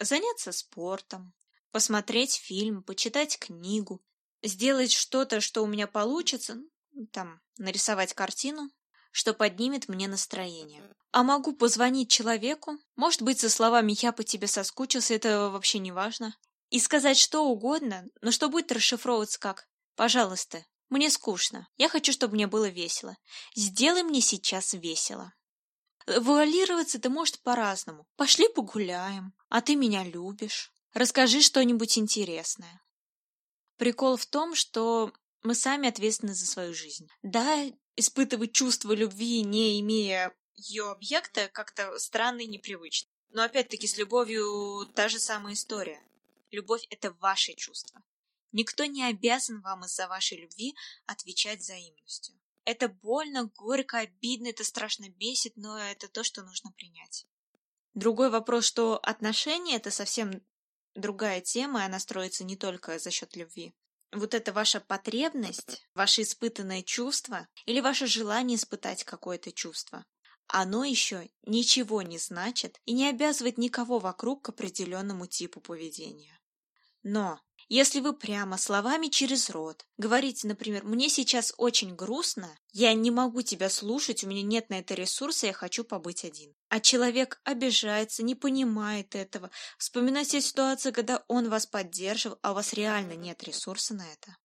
заняться 0.00 0.50
спортом, 0.50 1.34
посмотреть 1.70 2.34
фильм, 2.34 2.82
почитать 2.82 3.38
книгу, 3.38 4.02
сделать 4.42 4.90
что-то, 4.90 5.40
что 5.40 5.62
у 5.62 5.68
меня 5.68 5.86
получится, 5.86 6.56
ну, 6.90 7.06
там, 7.12 7.40
нарисовать 7.58 8.12
картину, 8.12 8.72
что 9.12 9.34
поднимет 9.34 9.88
мне 9.88 10.08
настроение. 10.08 10.82
А 11.12 11.22
могу 11.22 11.54
позвонить 11.54 12.10
человеку, 12.10 12.76
может 12.96 13.22
быть, 13.22 13.38
со 13.38 13.48
словами 13.48 13.94
«я 14.02 14.10
по 14.10 14.24
тебе 14.24 14.48
соскучился», 14.48 15.14
это 15.14 15.48
вообще 15.50 15.78
не 15.78 15.92
важно, 15.92 16.36
и 16.70 16.78
сказать 16.80 17.18
что 17.18 17.44
угодно, 17.44 18.04
но 18.20 18.30
что 18.30 18.48
будет 18.48 18.72
расшифровываться 18.72 19.38
как 19.38 19.68
«Пожалуйста, 19.96 20.64
мне 20.88 21.10
скучно, 21.10 21.68
я 21.76 21.88
хочу, 21.88 22.12
чтобы 22.12 22.34
мне 22.34 22.46
было 22.46 22.68
весело. 22.68 23.16
Сделай 23.54 24.02
мне 24.02 24.20
сейчас 24.20 24.72
весело». 24.74 25.32
Вуалироваться 26.06 26.98
ты 26.98 27.10
может 27.10 27.42
по-разному. 27.42 28.06
Пошли 28.16 28.48
погуляем, 28.48 29.34
а 29.50 29.60
ты 29.60 29.76
меня 29.76 30.04
любишь. 30.04 30.72
Расскажи 30.94 31.42
что-нибудь 31.42 31.98
интересное. 31.98 32.80
Прикол 33.76 34.16
в 34.16 34.24
том, 34.24 34.54
что 34.54 35.12
мы 35.42 35.54
сами 35.54 35.88
ответственны 35.88 36.34
за 36.34 36.46
свою 36.46 36.72
жизнь. 36.72 37.08
Да, 37.22 37.62
испытывать 37.96 38.52
чувство 38.52 38.92
любви, 38.92 39.42
не 39.42 39.80
имея 39.80 40.34
ее 40.54 40.90
объекта, 40.90 41.48
как-то 41.52 41.98
странно 41.98 42.40
и 42.40 42.46
непривычно. 42.46 43.10
Но 43.30 43.42
опять-таки 43.42 43.86
с 43.86 43.98
любовью 43.98 44.86
та 44.94 45.08
же 45.08 45.18
самая 45.18 45.54
история. 45.54 46.02
Любовь— 46.50 46.86
это 46.90 47.12
ваши 47.12 47.54
чувства. 47.54 48.02
Никто 48.52 48.86
не 48.86 49.04
обязан 49.04 49.60
вам 49.60 49.84
из-за 49.84 50.08
вашей 50.08 50.38
любви 50.38 50.74
отвечать 51.06 51.60
взаимностью. 51.60 52.34
Это 52.64 52.88
больно, 52.88 53.44
горько, 53.44 53.98
обидно, 53.98 54.48
это 54.48 54.64
страшно 54.64 55.08
бесит, 55.08 55.56
но 55.56 55.78
это 55.78 56.08
то, 56.08 56.22
что 56.22 56.42
нужно 56.42 56.72
принять. 56.72 57.26
Другой 57.94 58.30
вопрос, 58.30 58.64
что 58.64 58.98
отношения— 58.98 59.76
это 59.76 59.90
совсем 59.90 60.42
другая 60.94 61.40
тема, 61.40 61.80
и 61.80 61.84
она 61.84 61.98
строится 61.98 62.44
не 62.44 62.56
только 62.56 62.98
за 62.98 63.10
счет 63.10 63.36
любви. 63.36 63.74
Вот 64.12 64.34
это 64.34 64.52
ваша 64.52 64.80
потребность, 64.80 65.86
ваше 65.94 66.22
испытанное 66.22 66.82
чувство 66.82 67.46
или 67.66 67.80
ваше 67.80 68.06
желание 68.06 68.56
испытать 68.56 69.04
какое-то 69.04 69.52
чувство, 69.52 70.04
оно 70.46 70.84
еще 70.84 71.28
ничего 71.42 72.00
не 72.00 72.18
значит 72.18 72.80
и 72.86 72.92
не 72.92 73.08
обязывает 73.08 73.58
никого 73.58 73.98
вокруг 73.98 74.42
к 74.42 74.48
определенному 74.48 75.26
типу 75.26 75.60
поведения. 75.60 76.37
Но 77.02 77.40
если 77.68 78.00
вы 78.00 78.14
прямо 78.14 78.56
словами 78.56 79.08
через 79.08 79.50
рот 79.50 79.86
говорите, 79.98 80.48
например, 80.48 80.84
«мне 80.84 81.10
сейчас 81.10 81.52
очень 81.58 81.94
грустно, 81.94 82.56
я 82.72 82.94
не 82.94 83.10
могу 83.10 83.42
тебя 83.42 83.68
слушать, 83.68 84.24
у 84.24 84.26
меня 84.26 84.42
нет 84.42 84.70
на 84.70 84.78
это 84.78 84.94
ресурса, 84.94 85.46
я 85.46 85.52
хочу 85.52 85.84
побыть 85.84 86.24
один». 86.24 86.54
А 86.70 86.80
человек 86.80 87.40
обижается, 87.44 88.22
не 88.22 88.34
понимает 88.34 89.14
этого, 89.14 89.50
вспоминает 89.76 90.28
все 90.28 90.40
ситуации, 90.40 90.92
когда 90.92 91.22
он 91.28 91.50
вас 91.50 91.66
поддерживал, 91.66 92.38
а 92.42 92.52
у 92.52 92.54
вас 92.54 92.72
реально 92.72 93.12
нет 93.12 93.42
ресурса 93.42 93.94
на 93.94 94.10
это. 94.10 94.36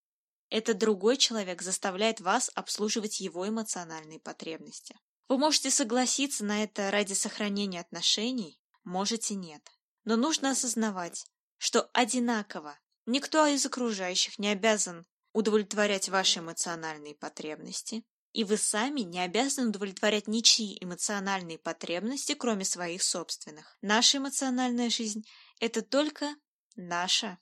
Это 0.50 0.74
другой 0.74 1.16
человек 1.18 1.62
заставляет 1.62 2.20
вас 2.20 2.52
обслуживать 2.54 3.22
его 3.22 3.48
эмоциональные 3.48 4.20
потребности. 4.20 4.96
Вы 5.30 5.38
можете 5.38 5.72
согласиться 5.72 6.44
на 6.44 6.64
это 6.64 6.92
ради 6.92 7.14
сохранения 7.14 7.80
отношений, 7.80 8.60
можете 8.84 9.36
нет. 9.36 9.68
Но 10.04 10.18
нужно 10.18 10.52
осознавать, 10.52 11.26
что 11.64 11.90
одинаково 11.94 12.78
никто 13.06 13.48
из 13.48 13.66
окружающих 13.66 14.38
не 14.38 14.50
обязан 14.50 15.06
удовлетворять 15.32 16.10
ваши 16.10 16.40
эмоциональные 16.40 17.16
потребности, 17.16 18.04
и 18.34 18.44
вы 18.44 18.58
сами 18.58 19.00
не 19.00 19.22
обязаны 19.22 19.70
удовлетворять 19.70 20.28
ничьи 20.28 20.78
эмоциональные 20.82 21.58
потребности, 21.58 22.34
кроме 22.34 22.66
своих 22.66 23.02
собственных. 23.02 23.78
Наша 23.82 24.18
эмоциональная 24.18 24.90
жизнь– 24.90 25.26
это 25.62 25.82
только 25.82 26.36
наша 26.76 27.40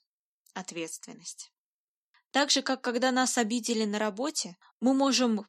ответственность. 0.54 1.52
Так 2.30 2.52
же, 2.52 2.62
как 2.62 2.82
когда 2.82 3.12
нас 3.12 3.40
обидели 3.40 3.86
на 3.86 3.98
работе, 3.98 4.56
мы 4.80 4.94
можем 4.94 5.48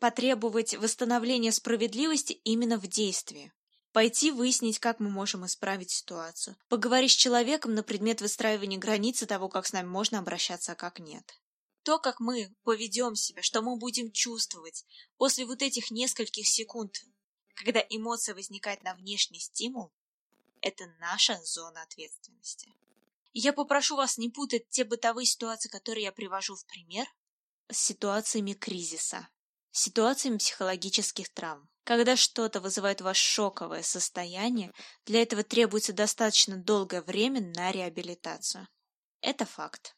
потребовать 0.00 0.74
восстановления 0.74 1.52
справедливости 1.52 2.32
именно 2.32 2.78
в 2.78 2.86
действии. 2.86 3.52
Пойти 3.94 4.32
выяснить, 4.32 4.80
как 4.80 4.98
мы 4.98 5.08
можем 5.08 5.46
исправить 5.46 5.92
ситуацию. 5.92 6.56
Поговорить 6.68 7.12
с 7.12 7.14
человеком 7.14 7.76
на 7.76 7.84
предмет 7.84 8.20
выстраивания 8.20 8.76
границы 8.76 9.24
того, 9.24 9.48
как 9.48 9.66
с 9.66 9.72
нами 9.72 9.86
можно 9.86 10.18
обращаться, 10.18 10.72
а 10.72 10.74
как 10.74 10.98
нет. 10.98 11.40
То, 11.84 12.00
как 12.00 12.18
мы 12.18 12.52
поведем 12.64 13.14
себя, 13.14 13.40
что 13.40 13.62
мы 13.62 13.76
будем 13.76 14.10
чувствовать 14.10 14.84
после 15.16 15.46
вот 15.46 15.62
этих 15.62 15.92
нескольких 15.92 16.48
секунд, 16.48 17.04
когда 17.54 17.84
эмоция 17.88 18.34
возникает 18.34 18.82
на 18.82 18.96
внешний 18.96 19.38
стимул, 19.38 19.92
это 20.60 20.86
наша 20.98 21.40
зона 21.44 21.82
ответственности. 21.82 22.74
Я 23.32 23.52
попрошу 23.52 23.94
вас 23.94 24.18
не 24.18 24.28
путать 24.28 24.68
те 24.70 24.82
бытовые 24.82 25.26
ситуации, 25.26 25.68
которые 25.68 26.06
я 26.06 26.12
привожу 26.12 26.56
в 26.56 26.66
пример, 26.66 27.06
с 27.70 27.78
ситуациями 27.78 28.54
кризиса, 28.54 29.28
ситуациями 29.70 30.38
психологических 30.38 31.32
травм. 31.32 31.68
Когда 31.84 32.16
что-то 32.16 32.60
вызывает 32.60 33.02
у 33.02 33.04
вас 33.04 33.18
шоковое 33.18 33.82
состояние, 33.82 34.72
для 35.04 35.20
этого 35.20 35.42
требуется 35.42 35.92
достаточно 35.92 36.56
долгое 36.56 37.02
время 37.02 37.40
на 37.54 37.70
реабилитацию. 37.72 38.66
Это 39.20 39.44
факт. 39.44 39.94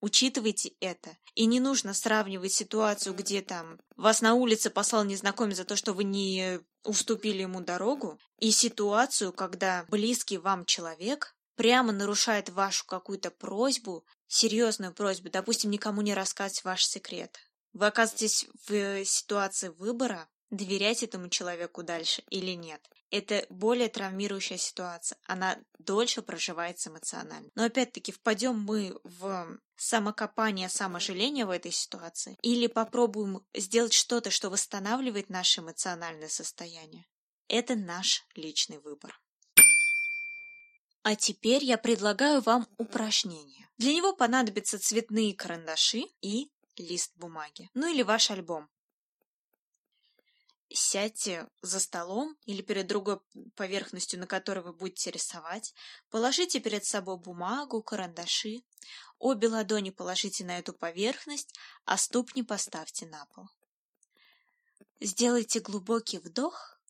Учитывайте 0.00 0.72
это. 0.80 1.16
И 1.34 1.46
не 1.46 1.60
нужно 1.60 1.94
сравнивать 1.94 2.52
ситуацию, 2.52 3.14
где 3.14 3.40
там 3.40 3.80
вас 3.96 4.20
на 4.20 4.34
улице 4.34 4.70
послал 4.70 5.04
незнакомец 5.04 5.56
за 5.56 5.64
то, 5.64 5.76
что 5.76 5.92
вы 5.92 6.04
не 6.04 6.60
уступили 6.84 7.42
ему 7.42 7.60
дорогу, 7.60 8.18
и 8.38 8.50
ситуацию, 8.50 9.32
когда 9.32 9.84
близкий 9.88 10.38
вам 10.38 10.64
человек 10.64 11.36
прямо 11.56 11.92
нарушает 11.92 12.48
вашу 12.48 12.86
какую-то 12.86 13.30
просьбу, 13.30 14.04
серьезную 14.28 14.92
просьбу, 14.92 15.30
допустим, 15.30 15.70
никому 15.70 16.02
не 16.02 16.14
рассказывать 16.14 16.64
ваш 16.64 16.84
секрет. 16.84 17.38
Вы 17.72 17.86
оказываетесь 17.86 18.46
в 18.66 19.04
ситуации 19.04 19.68
выбора, 19.68 20.28
доверять 20.50 21.02
этому 21.02 21.28
человеку 21.28 21.82
дальше 21.82 22.22
или 22.30 22.52
нет. 22.52 22.80
Это 23.10 23.46
более 23.48 23.88
травмирующая 23.88 24.58
ситуация. 24.58 25.18
Она 25.24 25.58
дольше 25.78 26.22
проживается 26.22 26.90
эмоционально. 26.90 27.50
Но 27.54 27.64
опять-таки, 27.64 28.12
впадем 28.12 28.58
мы 28.60 28.98
в 29.02 29.58
самокопание, 29.76 30.68
саможаление 30.68 31.46
в 31.46 31.50
этой 31.50 31.72
ситуации 31.72 32.36
или 32.42 32.66
попробуем 32.66 33.40
сделать 33.54 33.92
что-то, 33.92 34.30
что 34.30 34.50
восстанавливает 34.50 35.30
наше 35.30 35.60
эмоциональное 35.60 36.28
состояние. 36.28 37.06
Это 37.48 37.76
наш 37.76 38.24
личный 38.34 38.78
выбор. 38.78 39.18
А 41.02 41.16
теперь 41.16 41.64
я 41.64 41.78
предлагаю 41.78 42.42
вам 42.42 42.68
упражнение. 42.76 43.70
Для 43.78 43.94
него 43.94 44.12
понадобятся 44.12 44.78
цветные 44.78 45.34
карандаши 45.34 46.02
и 46.20 46.50
лист 46.76 47.12
бумаги. 47.16 47.70
Ну 47.72 47.90
или 47.90 48.02
ваш 48.02 48.30
альбом 48.30 48.68
сядьте 50.70 51.48
за 51.62 51.80
столом 51.80 52.36
или 52.44 52.62
перед 52.62 52.86
другой 52.86 53.20
поверхностью, 53.56 54.20
на 54.20 54.26
которой 54.26 54.60
вы 54.60 54.72
будете 54.72 55.10
рисовать, 55.10 55.74
положите 56.10 56.60
перед 56.60 56.84
собой 56.84 57.18
бумагу, 57.18 57.82
карандаши, 57.82 58.62
обе 59.18 59.48
ладони 59.48 59.90
положите 59.90 60.44
на 60.44 60.58
эту 60.58 60.72
поверхность, 60.72 61.54
а 61.84 61.96
ступни 61.96 62.42
поставьте 62.42 63.06
на 63.06 63.24
пол. 63.26 63.48
Сделайте 65.00 65.60
глубокий 65.60 66.18
вдох 66.18 66.80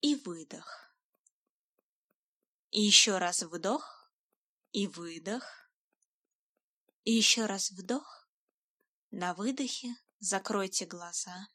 и 0.00 0.14
выдох. 0.14 0.94
И 2.70 2.80
еще 2.80 3.18
раз 3.18 3.42
вдох 3.42 4.10
и 4.72 4.86
выдох. 4.86 5.44
И 7.04 7.12
еще 7.12 7.46
раз 7.46 7.70
вдох. 7.70 8.28
На 9.10 9.34
выдохе 9.34 9.94
закройте 10.20 10.86
глаза. 10.86 11.48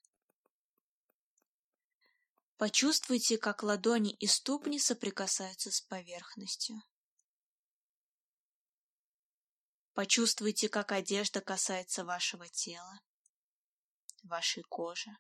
Почувствуйте, 2.58 3.38
как 3.38 3.62
ладони 3.62 4.14
и 4.14 4.26
ступни 4.26 4.80
соприкасаются 4.80 5.72
с 5.72 5.82
поверхностью. 5.82 6.82
Почувствуйте, 9.94 10.68
как 10.68 10.92
одежда 10.92 11.42
касается 11.42 12.04
вашего 12.04 12.48
тела, 12.50 13.00
вашей 14.24 14.64
кожи. 14.64 15.12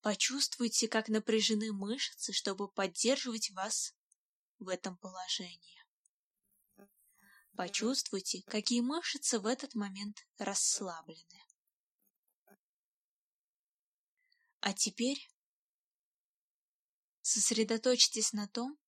Почувствуйте, 0.00 0.88
как 0.88 1.08
напряжены 1.08 1.70
мышцы, 1.72 2.32
чтобы 2.32 2.68
поддерживать 2.68 3.50
вас 3.50 3.94
в 4.58 4.68
этом 4.68 4.96
положении. 4.96 5.84
Почувствуйте, 7.56 8.42
какие 8.46 8.80
мышцы 8.80 9.38
в 9.38 9.46
этот 9.46 9.74
момент 9.74 10.26
расслаблены. 10.38 11.45
А 14.60 14.72
теперь 14.72 15.28
сосредоточьтесь 17.22 18.32
на 18.32 18.48
том, 18.48 18.78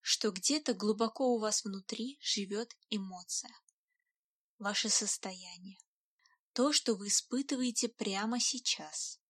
что 0.00 0.30
где-то 0.30 0.74
глубоко 0.74 1.34
у 1.34 1.38
вас 1.38 1.64
внутри 1.64 2.18
живет 2.20 2.76
эмоция, 2.88 3.52
ваше 4.58 4.88
состояние, 4.88 5.78
то, 6.52 6.72
что 6.72 6.94
вы 6.94 7.08
испытываете 7.08 7.88
прямо 7.88 8.40
сейчас, 8.40 9.20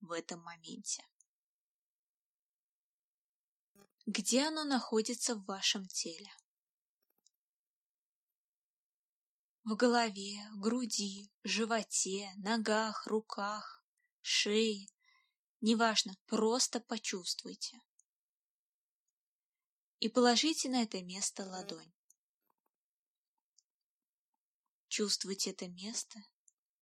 в 0.00 0.12
этом 0.12 0.40
моменте. 0.42 1.04
Где 4.06 4.48
оно 4.48 4.64
находится 4.64 5.34
в 5.34 5.44
вашем 5.44 5.86
теле? 5.88 6.30
В 9.64 9.76
голове, 9.76 10.46
груди, 10.56 11.32
животе, 11.42 12.30
ногах, 12.36 13.06
руках, 13.06 13.82
шее, 14.20 14.88
Неважно, 15.66 16.14
просто 16.26 16.78
почувствуйте. 16.78 17.80
И 19.98 20.10
положите 20.10 20.68
на 20.68 20.82
это 20.82 21.02
место 21.02 21.42
ладонь. 21.42 21.90
Чувствуйте 24.88 25.52
это 25.52 25.66
место 25.68 26.22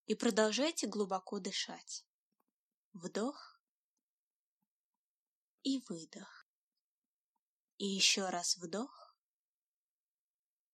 и 0.07 0.17
продолжайте 0.17 0.89
глубоко 0.89 1.39
дышать. 1.39 2.05
Вдох 2.93 3.63
и 5.63 5.79
выдох. 5.89 6.49
И 7.79 7.87
еще 7.87 8.31
раз 8.31 8.57
вдох 8.57 9.17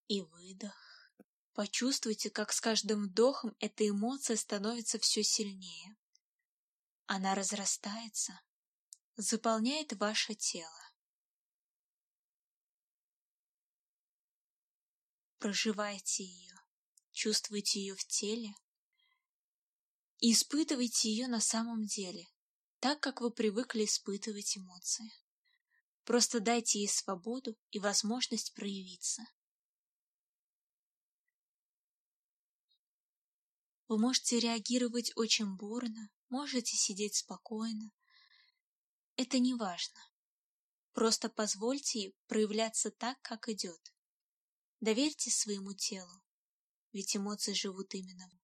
и 0.07 0.23
выдох. 0.23 1.13
Почувствуйте, 1.53 2.31
как 2.31 2.53
с 2.55 2.61
каждым 2.63 3.09
вдохом 3.09 3.55
эта 3.61 3.87
эмоция 3.87 4.37
становится 4.39 4.99
все 4.99 5.23
сильнее. 5.23 5.98
Она 7.11 7.35
разрастается, 7.35 8.39
заполняет 9.17 9.95
ваше 9.95 10.35
тело. 10.35 10.93
Проживайте 15.39 16.25
ее, 16.25 16.55
чувствуйте 17.13 17.81
ее 17.81 17.97
в 17.97 18.05
теле 18.05 18.53
и 20.19 20.35
испытывайте 20.35 21.09
ее 21.09 21.29
на 21.29 21.41
самом 21.41 21.87
деле, 21.87 22.29
так 22.79 23.01
как 23.01 23.23
вы 23.23 23.31
привыкли 23.31 23.87
испытывать 23.87 24.59
эмоции. 24.59 25.11
Просто 26.05 26.41
дайте 26.41 26.81
ей 26.81 26.89
свободу 26.89 27.57
и 27.71 27.79
возможность 27.79 28.53
проявиться. 28.53 29.23
Вы 33.87 33.99
можете 33.99 34.39
реагировать 34.39 35.11
очень 35.17 35.57
бурно, 35.57 36.11
можете 36.29 36.77
сидеть 36.77 37.17
спокойно. 37.17 37.91
Это 39.17 39.39
не 39.39 39.55
важно. 39.55 40.01
Просто 40.93 41.29
позвольте 41.29 42.01
ей 42.01 42.17
проявляться 42.27 42.91
так, 42.91 43.21
как 43.23 43.49
идет. 43.49 43.93
Доверьте 44.81 45.31
своему 45.31 45.75
телу, 45.75 46.23
ведь 46.93 47.17
эмоции 47.17 47.53
живут 47.53 47.95
именно 47.95 48.29
в 48.29 48.39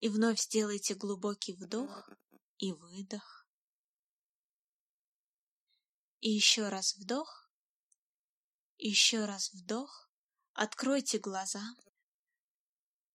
И 0.00 0.08
вновь 0.08 0.40
сделайте 0.40 0.94
глубокий 0.94 1.54
вдох 1.54 2.10
и 2.58 2.72
выдох. 2.72 3.48
И 6.20 6.30
еще 6.30 6.68
раз 6.68 6.96
вдох, 6.96 7.50
еще 8.78 9.24
раз 9.24 9.52
вдох. 9.52 10.10
Откройте 10.52 11.18
глаза. 11.18 11.62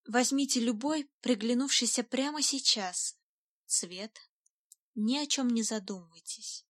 Возьмите 0.09 0.59
любой, 0.59 1.07
приглянувшийся 1.21 2.03
прямо 2.03 2.41
сейчас, 2.41 3.15
цвет. 3.67 4.19
Ни 4.95 5.17
о 5.17 5.27
чем 5.27 5.49
не 5.49 5.61
задумывайтесь. 5.61 6.65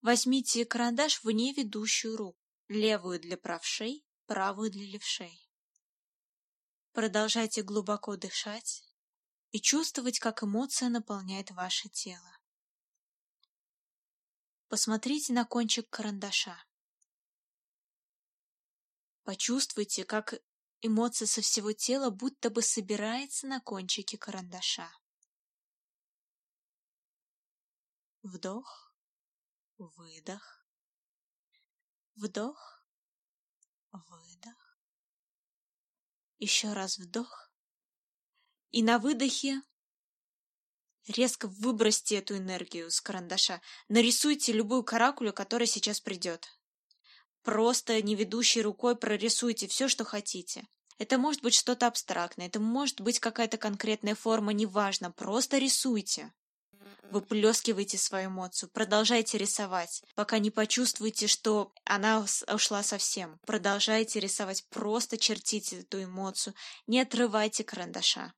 Возьмите 0.00 0.64
карандаш 0.64 1.24
вне 1.24 1.52
ведущую 1.52 2.16
руку, 2.16 2.40
левую 2.68 3.18
для 3.18 3.36
правшей, 3.36 4.06
правую 4.26 4.70
для 4.70 4.86
левшей. 4.86 5.50
Продолжайте 6.92 7.64
глубоко 7.64 8.16
дышать 8.16 8.84
и 9.50 9.60
чувствовать, 9.60 10.20
как 10.20 10.44
эмоция 10.44 10.88
наполняет 10.88 11.50
ваше 11.50 11.88
тело. 11.88 12.38
Посмотрите 14.68 15.32
на 15.32 15.44
кончик 15.44 15.90
карандаша. 15.90 16.64
Почувствуйте, 19.24 20.04
как 20.04 20.40
Эмоция 20.86 21.26
со 21.26 21.40
всего 21.40 21.72
тела 21.72 22.10
будто 22.10 22.48
бы 22.48 22.62
собирается 22.62 23.46
на 23.46 23.60
кончике 23.60 24.16
карандаша. 24.16 24.88
Вдох, 28.22 28.94
выдох, 29.78 30.66
вдох, 32.14 32.84
выдох. 33.92 34.78
Еще 36.38 36.72
раз 36.72 36.98
вдох. 36.98 37.50
И 38.70 38.82
на 38.82 38.98
выдохе 38.98 39.62
резко 41.08 41.48
выбросьте 41.48 42.18
эту 42.18 42.36
энергию 42.36 42.90
с 42.90 43.00
карандаша. 43.00 43.60
Нарисуйте 43.88 44.52
любую 44.52 44.84
каракулю, 44.84 45.32
которая 45.32 45.66
сейчас 45.66 46.00
придет. 46.00 46.48
просто 47.42 48.02
неведущей 48.02 48.60
рукой 48.60 48.96
прорисуйте 48.96 49.66
все, 49.68 49.88
что 49.88 50.04
хотите. 50.04 50.68
Это 50.98 51.18
может 51.18 51.42
быть 51.42 51.54
что-то 51.54 51.86
абстрактное, 51.86 52.46
это 52.46 52.58
может 52.58 53.00
быть 53.02 53.20
какая-то 53.20 53.58
конкретная 53.58 54.14
форма, 54.14 54.52
неважно, 54.52 55.10
просто 55.10 55.58
рисуйте. 55.58 56.32
Выплескивайте 57.10 57.98
свою 57.98 58.30
эмоцию, 58.30 58.70
продолжайте 58.70 59.38
рисовать, 59.38 60.02
пока 60.14 60.38
не 60.38 60.50
почувствуете, 60.50 61.26
что 61.28 61.72
она 61.84 62.24
ушла 62.52 62.82
совсем. 62.82 63.38
Продолжайте 63.46 64.18
рисовать, 64.18 64.66
просто 64.70 65.16
чертите 65.16 65.80
эту 65.80 66.02
эмоцию, 66.02 66.54
не 66.86 67.00
отрывайте 67.00 67.62
карандаша. 67.62 68.32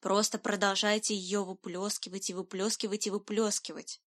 Просто 0.00 0.38
продолжайте 0.38 1.14
ее 1.14 1.44
выплескивать 1.44 2.28
и 2.30 2.34
выплескивать 2.34 3.06
и 3.06 3.10
выплескивать. 3.10 4.02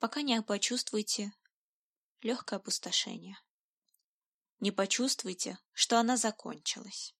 Пока 0.00 0.22
не 0.22 0.42
почувствуете 0.42 1.32
легкое 2.20 2.58
опустошение. 2.58 3.38
Не 4.60 4.70
почувствуйте, 4.72 5.58
что 5.72 5.98
она 5.98 6.16
закончилась. 6.16 7.14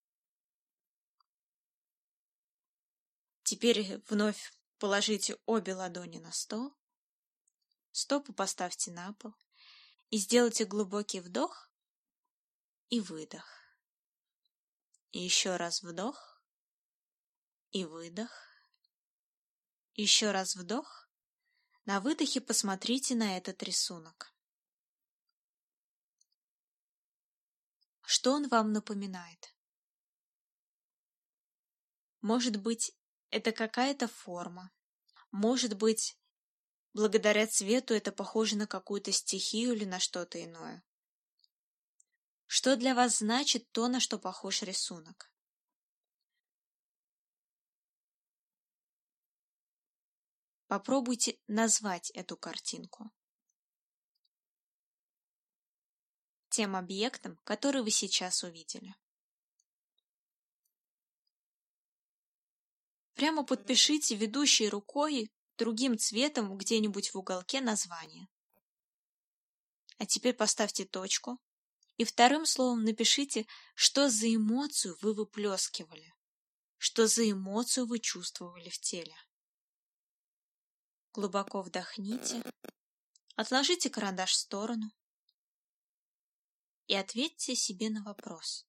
Теперь 3.43 4.03
вновь 4.09 4.53
положите 4.78 5.39
обе 5.47 5.74
ладони 5.74 6.18
на 6.18 6.32
стол, 6.32 6.74
стопы 7.93 8.32
поставьте 8.32 8.91
на 8.91 9.12
пол 9.14 9.35
и 10.11 10.18
сделайте 10.18 10.64
глубокий 10.64 11.20
вдох 11.20 11.70
и 12.89 13.01
выдох. 13.01 13.47
И 15.12 15.20
еще 15.20 15.57
раз 15.57 15.82
вдох 15.82 16.43
и 17.70 17.85
выдох. 17.85 18.30
Еще 19.95 20.32
раз 20.32 20.57
вдох. 20.57 21.09
На 21.85 22.01
выдохе 22.01 22.41
посмотрите 22.41 23.14
на 23.14 23.37
этот 23.37 23.62
рисунок. 23.62 24.34
Что 28.07 28.32
он 28.32 28.48
вам 28.48 28.72
напоминает? 28.72 29.55
Может 32.20 32.61
быть, 32.61 32.92
это 33.30 33.50
какая-то 33.50 34.09
форма. 34.09 34.70
Может 35.30 35.76
быть, 35.76 36.18
благодаря 36.92 37.46
цвету 37.46 37.94
это 37.94 38.12
похоже 38.12 38.57
на 38.57 38.66
какую-то 38.66 39.11
стихию 39.11 39.72
или 39.72 39.84
на 39.84 40.00
что-то 40.00 40.42
иное. 40.42 40.84
Что 42.46 42.76
для 42.76 42.94
вас 42.94 43.18
значит 43.18 43.70
то, 43.72 43.88
на 43.88 44.00
что 44.00 44.18
похож 44.18 44.62
рисунок? 44.62 45.32
Попробуйте 50.66 51.38
назвать 51.46 52.11
эту 52.11 52.36
картинку. 52.36 53.11
Тем 56.57 56.76
объектом, 56.76 57.36
который 57.42 57.82
вы 57.82 57.90
сейчас 57.90 58.44
увидели. 58.44 58.94
Прямо 63.14 63.42
подпишите 63.42 64.14
ведущей 64.14 64.68
рукой 64.68 65.32
другим 65.59 65.98
цветом 65.98 66.57
где-нибудь 66.57 67.12
в 67.12 67.18
уголке 67.18 67.61
название. 67.61 68.28
А 69.98 70.07
теперь 70.07 70.32
поставьте 70.32 70.84
точку 70.84 71.40
и 71.96 72.05
вторым 72.05 72.46
словом 72.46 72.84
напишите, 72.84 73.48
что 73.74 74.09
за 74.09 74.32
эмоцию 74.32 74.96
вы 75.00 75.12
выплескивали, 75.12 76.14
что 76.76 77.09
за 77.09 77.28
эмоцию 77.28 77.86
вы 77.86 77.98
чувствовали 77.98 78.68
в 78.68 78.78
теле. 78.78 79.16
Глубоко 81.14 81.62
вдохните, 81.62 82.44
отложите 83.34 83.90
карандаш 83.90 84.30
в 84.30 84.36
сторону 84.36 84.92
и 86.87 86.95
ответьте 86.95 87.55
себе 87.55 87.91
на 87.91 88.03
вопрос. 88.03 88.66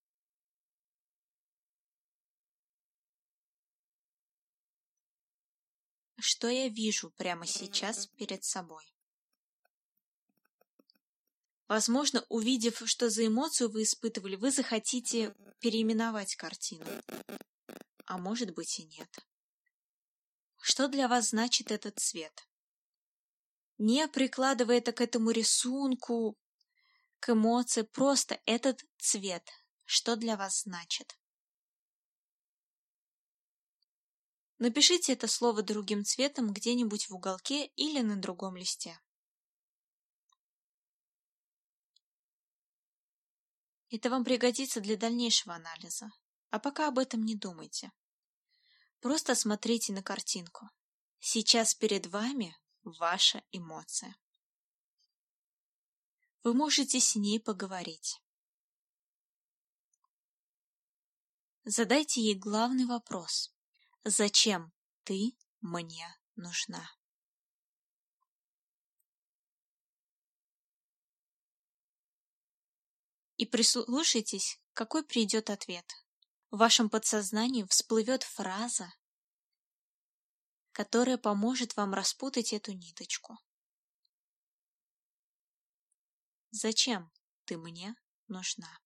Что 6.18 6.48
я 6.48 6.70
вижу 6.70 7.12
прямо 7.12 7.46
сейчас 7.46 8.08
перед 8.08 8.44
собой? 8.44 8.84
Возможно, 11.68 12.26
увидев, 12.30 12.82
что 12.86 13.10
за 13.10 13.28
эмоцию 13.28 13.70
вы 13.70 13.84
испытывали, 13.84 14.36
вы 14.36 14.52
захотите 14.52 15.36
переименовать 15.60 16.36
картину. 16.36 16.86
А 18.06 18.18
может 18.18 18.54
быть 18.54 18.80
и 18.80 18.86
нет. 18.86 19.10
Что 20.62 20.88
для 20.88 21.08
вас 21.08 21.30
значит 21.30 21.72
этот 21.72 22.00
цвет? 22.00 22.48
Не 23.78 24.08
прикладывая 24.08 24.78
это 24.78 24.94
к 24.94 25.02
этому 25.02 25.32
рисунку, 25.32 26.38
к 27.20 27.30
эмоции, 27.30 27.82
просто 27.82 28.40
этот 28.46 28.84
цвет. 28.98 29.50
Что 29.84 30.16
для 30.16 30.38
вас 30.38 30.64
значит? 30.64 31.18
Напишите 34.58 35.14
это 35.14 35.28
слово 35.28 35.62
другим 35.64 36.06
цветом 36.06 36.54
где-нибудь 36.54 37.10
в 37.10 37.16
уголке 37.16 37.68
или 37.76 38.02
на 38.02 38.16
другом 38.16 38.56
листе. 38.56 39.00
Это 43.90 44.10
вам 44.10 44.24
пригодится 44.24 44.82
для 44.82 44.98
дальнейшего 44.98 45.56
анализа. 45.56 46.10
А 46.50 46.60
пока 46.60 46.88
об 46.88 47.00
этом 47.00 47.24
не 47.24 47.36
думайте. 47.36 47.92
Просто 49.02 49.36
смотрите 49.36 49.94
на 49.94 50.02
картинку. 50.02 50.70
Сейчас 51.20 51.76
перед 51.76 52.08
вами 52.08 52.58
ваша 52.84 53.44
эмоция. 53.52 54.16
Вы 56.46 56.54
можете 56.54 57.00
с 57.00 57.16
ней 57.16 57.40
поговорить. 57.40 58.22
Задайте 61.64 62.22
ей 62.22 62.36
главный 62.36 62.86
вопрос. 62.86 63.52
Зачем 64.04 64.72
ты 65.06 65.36
мне 65.62 66.06
нужна? 66.36 66.88
И 73.38 73.48
прислушайтесь, 73.48 74.62
какой 74.74 75.04
придет 75.04 75.50
ответ. 75.50 75.92
В 76.52 76.58
вашем 76.60 76.92
подсознании 76.92 77.64
всплывет 77.64 78.22
фраза, 78.22 78.94
которая 80.74 81.18
поможет 81.18 81.76
вам 81.76 81.96
распутать 81.96 82.54
эту 82.54 82.74
ниточку. 82.74 83.40
Зачем 86.58 87.12
ты 87.44 87.58
мне 87.58 87.98
нужна? 88.30 88.80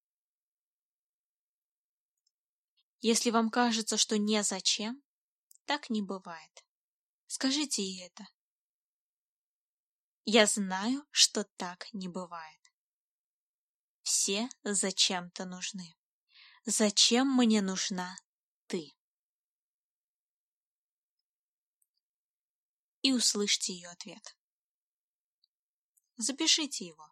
Если 3.00 3.30
вам 3.30 3.52
кажется, 3.52 3.96
что 3.96 4.18
не 4.18 4.42
зачем, 4.42 5.04
так 5.66 5.92
не 5.92 6.02
бывает. 6.02 6.66
Скажите 7.28 7.84
ей 7.84 8.08
это. 8.08 8.28
Я 10.26 10.48
знаю, 10.48 11.08
что 11.12 11.44
так 11.58 11.94
не 11.94 12.08
бывает. 12.08 12.74
Все 14.02 14.50
зачем-то 14.64 15.46
нужны. 15.46 15.96
Зачем 16.66 17.28
мне 17.38 17.62
нужна 17.62 18.18
ты? 18.66 18.96
И 23.04 23.14
услышьте 23.14 23.74
ее 23.74 23.90
ответ. 23.90 24.36
Запишите 26.18 26.88
его. 26.88 27.09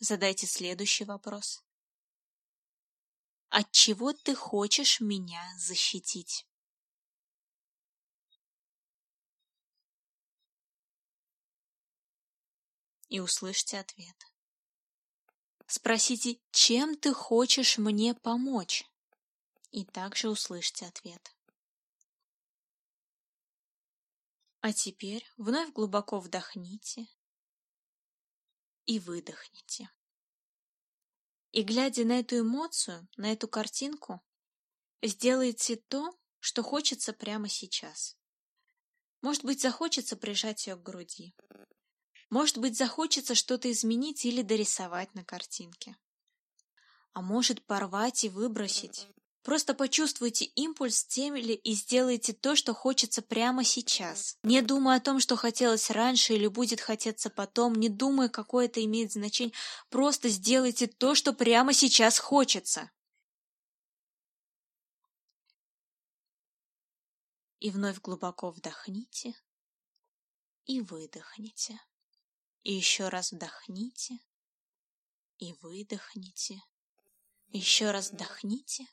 Задайте 0.00 0.46
следующий 0.46 1.04
вопрос. 1.04 1.62
От 3.48 3.70
чего 3.70 4.12
ты 4.12 4.34
хочешь 4.34 5.00
меня 5.00 5.42
защитить? 5.56 6.46
и 13.10 13.18
услышьте 13.18 13.78
ответ. 13.78 14.16
Спросите, 15.66 16.38
чем 16.52 16.96
ты 16.96 17.12
хочешь 17.12 17.76
мне 17.76 18.14
помочь? 18.14 18.88
И 19.70 19.84
также 19.84 20.30
услышьте 20.30 20.86
ответ. 20.86 21.34
А 24.60 24.72
теперь 24.72 25.28
вновь 25.36 25.72
глубоко 25.72 26.20
вдохните 26.20 27.06
и 28.90 28.98
выдохните. 28.98 29.88
И 31.52 31.62
глядя 31.62 32.04
на 32.04 32.18
эту 32.18 32.40
эмоцию, 32.40 33.06
на 33.16 33.30
эту 33.30 33.46
картинку, 33.46 34.20
сделайте 35.00 35.76
то, 35.76 36.12
что 36.40 36.64
хочется 36.64 37.12
прямо 37.12 37.48
сейчас. 37.48 38.16
Может 39.22 39.44
быть, 39.44 39.60
захочется 39.60 40.16
прижать 40.16 40.66
ее 40.66 40.74
к 40.74 40.82
груди. 40.82 41.36
Может 42.30 42.58
быть, 42.58 42.76
захочется 42.76 43.36
что-то 43.36 43.70
изменить 43.70 44.24
или 44.24 44.42
дорисовать 44.42 45.14
на 45.14 45.24
картинке. 45.24 45.96
А 47.12 47.22
может, 47.22 47.64
порвать 47.66 48.24
и 48.24 48.28
выбросить, 48.28 49.06
Просто 49.42 49.74
почувствуйте 49.74 50.44
импульс 50.44 51.04
теле 51.04 51.54
и 51.54 51.72
сделайте 51.72 52.34
то, 52.34 52.54
что 52.56 52.74
хочется 52.74 53.22
прямо 53.22 53.64
сейчас. 53.64 54.36
Не 54.42 54.60
думая 54.60 54.98
о 54.98 55.00
том, 55.00 55.18
что 55.18 55.36
хотелось 55.36 55.90
раньше 55.90 56.34
или 56.34 56.46
будет 56.46 56.80
хотеться 56.80 57.30
потом, 57.30 57.74
не 57.74 57.88
думая, 57.88 58.28
какое 58.28 58.66
это 58.66 58.84
имеет 58.84 59.12
значение, 59.12 59.54
просто 59.88 60.28
сделайте 60.28 60.86
то, 60.86 61.14
что 61.14 61.32
прямо 61.32 61.72
сейчас 61.72 62.18
хочется. 62.18 62.90
И 67.60 67.70
вновь 67.70 68.00
глубоко 68.00 68.50
вдохните 68.50 69.34
и 70.66 70.80
выдохните. 70.80 71.80
И 72.62 72.74
еще 72.74 73.08
раз 73.08 73.32
вдохните 73.32 74.18
и 75.38 75.54
выдохните. 75.62 76.62
Еще 77.52 77.90
раз 77.90 78.12
вдохните. 78.12 78.86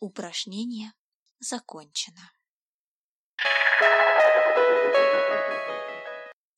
Упражнение 0.00 0.92
закончено. 1.38 2.32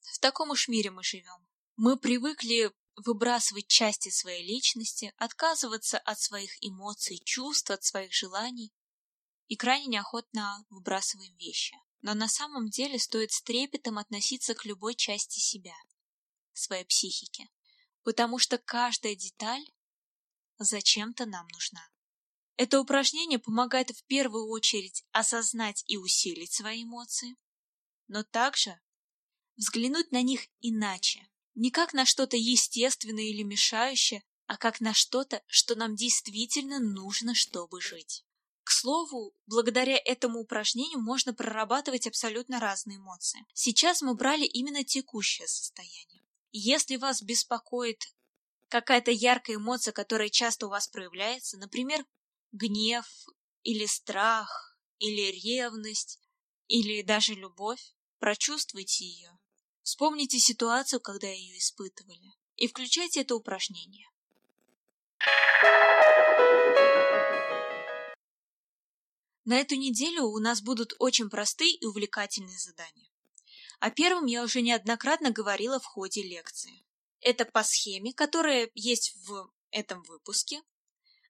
В 0.01 0.19
таком 0.21 0.49
уж 0.49 0.69
мире 0.69 0.91
мы 0.91 1.03
живем. 1.03 1.47
Мы 1.77 1.99
привыкли 1.99 2.73
выбрасывать 2.97 3.67
части 3.67 4.09
своей 4.09 4.47
личности, 4.47 5.13
отказываться 5.19 5.99
от 5.99 6.19
своих 6.19 6.53
эмоций, 6.65 7.21
чувств, 7.23 7.71
от 7.71 7.85
своих 7.85 8.15
желаний 8.15 8.73
и 9.49 9.57
крайне 9.57 9.89
неохотно 9.89 10.65
выбрасываем 10.71 11.37
вещи. 11.37 11.77
Но 12.01 12.15
на 12.15 12.29
самом 12.29 12.71
деле 12.71 12.99
стоит 12.99 13.33
с 13.33 13.43
трепетом 13.43 13.99
относиться 13.99 14.55
к 14.55 14.65
любой 14.65 14.95
части 14.95 15.39
себя, 15.39 15.75
своей 16.55 16.87
психики, 16.87 17.51
потому 18.05 18.39
что 18.39 18.57
каждая 18.57 19.17
деталь 19.17 19.65
зачем-то 20.59 21.27
нам 21.27 21.47
нужна. 21.53 21.89
Это 22.57 22.81
упражнение 22.81 23.39
помогает 23.39 23.91
в 23.91 24.05
первую 24.05 24.49
очередь 24.49 25.05
осознать 25.13 25.83
и 25.87 25.97
усилить 25.97 26.53
свои 26.53 26.85
эмоции, 26.85 27.37
но 28.07 28.23
также 28.23 28.81
взглянуть 29.57 30.13
на 30.13 30.23
них 30.23 30.47
иначе, 30.61 31.29
не 31.55 31.71
как 31.71 31.95
на 31.95 32.05
что-то 32.05 32.37
естественное 32.37 33.25
или 33.25 33.43
мешающее, 33.43 34.23
а 34.47 34.57
как 34.57 34.81
на 34.81 34.95
что-то, 34.95 35.43
что 35.47 35.75
нам 35.75 35.97
действительно 35.97 36.79
нужно, 36.79 37.35
чтобы 37.35 37.81
жить. 37.81 38.25
К 38.63 38.71
слову, 38.71 39.35
благодаря 39.47 40.01
этому 40.05 40.41
упражнению 40.41 41.01
можно 41.01 41.35
прорабатывать 41.35 42.07
абсолютно 42.07 42.61
разные 42.61 42.97
эмоции. 42.97 43.45
Сейчас 43.53 44.01
мы 44.01 44.15
брали 44.15 44.45
именно 44.45 44.85
текущее 44.85 45.49
состояние. 45.49 46.23
Если 46.53 46.97
вас 46.97 47.21
беспокоит 47.21 48.14
какая-то 48.75 49.13
яркая 49.13 49.55
эмоция, 49.55 49.93
которая 49.93 50.29
часто 50.31 50.67
у 50.67 50.69
вас 50.69 50.89
проявляется, 50.89 51.57
например, 51.59 52.05
гнев 52.51 53.07
или 53.63 53.87
страх, 53.87 54.77
или 54.99 55.31
ревность, 55.31 56.19
или 56.67 57.03
даже 57.03 57.35
любовь, 57.35 57.95
прочувствуйте 58.19 59.05
ее. 59.05 59.39
Вспомните 59.83 60.41
ситуацию, 60.41 61.01
когда 61.01 61.29
ее 61.29 61.57
испытывали, 61.57 62.33
и 62.57 62.67
включайте 62.67 63.21
это 63.21 63.37
упражнение. 63.37 64.09
На 69.45 69.61
эту 69.61 69.77
неделю 69.77 70.25
у 70.25 70.41
нас 70.41 70.63
будут 70.63 70.95
очень 70.99 71.31
простые 71.31 71.77
и 71.77 71.87
увлекательные 71.87 72.59
задания. 72.59 73.09
О 73.79 73.93
первом 73.93 74.27
я 74.27 74.43
уже 74.43 74.63
неоднократно 74.63 75.31
говорила 75.31 75.79
в 75.79 75.85
ходе 75.85 76.25
лекции. 76.25 76.84
Это 77.25 77.47
по 77.47 77.65
схеме, 77.65 78.13
которая 78.13 78.71
есть 78.75 79.17
в 79.25 79.51
этом 79.71 80.03
выпуске, 80.03 80.61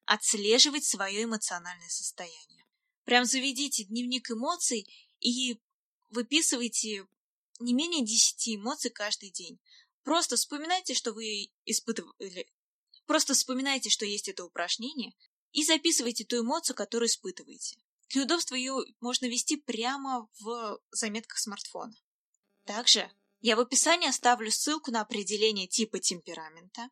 отслеживать 0.07 0.85
свое 0.85 1.23
эмоциональное 1.23 1.89
состояние. 1.89 2.67
Прям 3.05 3.25
заведите 3.25 3.85
дневник 3.85 4.29
эмоций 4.29 4.89
и 5.21 5.61
выписывайте 6.11 7.07
не 7.61 7.75
менее 7.75 8.05
10 8.05 8.57
эмоций 8.57 8.91
каждый 8.91 9.31
день. 9.31 9.61
Просто 10.03 10.35
вспоминайте, 10.35 10.95
что 10.95 11.13
вы 11.13 11.53
испытывали, 11.65 12.51
просто 13.07 13.35
вспоминайте, 13.35 13.89
что 13.89 14.05
есть 14.05 14.29
это 14.29 14.45
упражнение, 14.45 15.15
и 15.53 15.63
записывайте 15.65 16.25
ту 16.25 16.41
эмоцию, 16.41 16.75
которую 16.75 17.09
испытываете. 17.09 17.79
Для 18.09 18.25
удобства 18.25 18.57
ее 18.57 18.85
можно 19.01 19.27
вести 19.27 19.59
прямо 19.59 20.29
в 20.41 20.81
заметках 20.91 21.39
смартфона. 21.39 21.95
Также 22.65 23.09
я 23.45 23.57
в 23.57 23.61
описании 23.61 24.09
оставлю 24.09 24.51
ссылку 24.51 24.91
на 24.91 25.03
определение 25.03 25.67
типа 25.67 25.99
темперамента. 25.99 26.89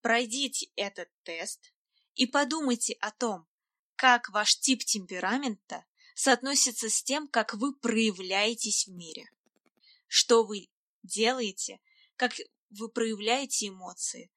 Пройдите 0.00 0.70
этот 0.76 1.10
тест 1.24 1.74
и 2.14 2.26
подумайте 2.26 2.94
о 3.00 3.10
том, 3.10 3.46
как 3.94 4.30
ваш 4.30 4.58
тип 4.58 4.82
темперамента 4.82 5.84
соотносится 6.14 6.88
с 6.88 7.02
тем, 7.02 7.28
как 7.28 7.52
вы 7.52 7.76
проявляетесь 7.76 8.86
в 8.86 8.92
мире. 8.92 9.30
Что 10.06 10.44
вы 10.44 10.70
делаете, 11.02 11.82
как 12.16 12.32
вы 12.70 12.88
проявляете 12.88 13.68
эмоции, 13.68 14.30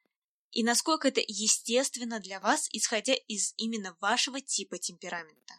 и 0.52 0.66
насколько 0.66 1.08
это 1.08 1.22
естественно 1.26 2.20
для 2.20 2.42
вас, 2.42 2.68
исходя 2.74 3.14
из 3.14 3.54
именно 3.56 3.96
вашего 4.02 4.42
типа 4.42 4.80
темперамента. 4.80 5.54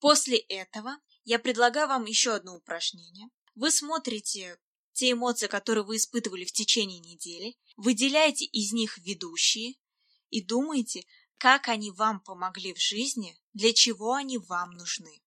После 0.00 0.38
этого 0.38 0.98
я 1.22 1.38
предлагаю 1.38 1.86
вам 1.86 2.06
еще 2.06 2.34
одно 2.34 2.56
упражнение, 2.56 3.28
вы 3.56 3.72
смотрите 3.72 4.58
те 4.92 5.10
эмоции, 5.10 5.48
которые 5.48 5.84
вы 5.84 5.96
испытывали 5.96 6.44
в 6.44 6.52
течение 6.52 7.00
недели, 7.00 7.56
выделяете 7.76 8.44
из 8.44 8.72
них 8.72 8.98
ведущие 8.98 9.74
и 10.30 10.40
думаете, 10.40 11.04
как 11.36 11.68
они 11.68 11.90
вам 11.90 12.20
помогли 12.20 12.72
в 12.72 12.80
жизни, 12.80 13.36
для 13.52 13.72
чего 13.72 14.12
они 14.12 14.38
вам 14.38 14.70
нужны. 14.70 15.20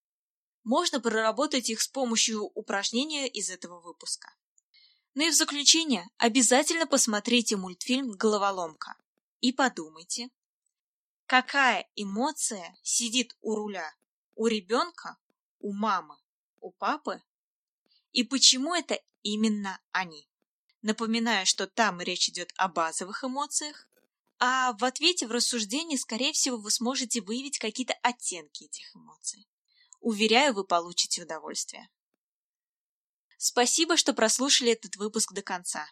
Можно 0.63 1.01
проработать 1.01 1.69
их 1.69 1.81
с 1.81 1.87
помощью 1.87 2.43
упражнения 2.43 3.27
из 3.27 3.49
этого 3.49 3.81
выпуска. 3.81 4.33
Ну 5.13 5.27
и 5.27 5.31
в 5.31 5.35
заключение 5.35 6.07
обязательно 6.17 6.87
посмотрите 6.87 7.57
мультфильм 7.57 8.11
«Головоломка» 8.11 8.95
и 9.41 9.51
подумайте, 9.51 10.29
какая 11.25 11.89
эмоция 11.95 12.77
сидит 12.81 13.35
у 13.41 13.55
руля 13.55 13.93
у 14.39 14.47
ребенка, 14.47 15.17
у 15.59 15.73
мамы, 15.73 16.15
у 16.61 16.71
папы 16.71 17.21
и 18.11 18.23
почему 18.23 18.75
это 18.75 18.99
именно 19.21 19.79
они. 19.91 20.29
Напоминаю, 20.81 21.45
что 21.45 21.67
там 21.67 21.99
речь 21.99 22.29
идет 22.29 22.53
о 22.55 22.67
базовых 22.67 23.23
эмоциях, 23.23 23.87
а 24.39 24.73
в 24.73 24.85
ответе 24.85 25.27
в 25.27 25.31
рассуждении, 25.31 25.97
скорее 25.97 26.31
всего, 26.31 26.57
вы 26.57 26.71
сможете 26.71 27.21
выявить 27.21 27.59
какие-то 27.59 27.93
оттенки 28.01 28.63
этих 28.63 28.95
эмоций. 28.95 29.47
Уверяю, 29.99 30.53
вы 30.53 30.63
получите 30.63 31.23
удовольствие. 31.23 31.89
Спасибо, 33.37 33.97
что 33.97 34.13
прослушали 34.13 34.71
этот 34.71 34.95
выпуск 34.95 35.33
до 35.33 35.41
конца. 35.41 35.89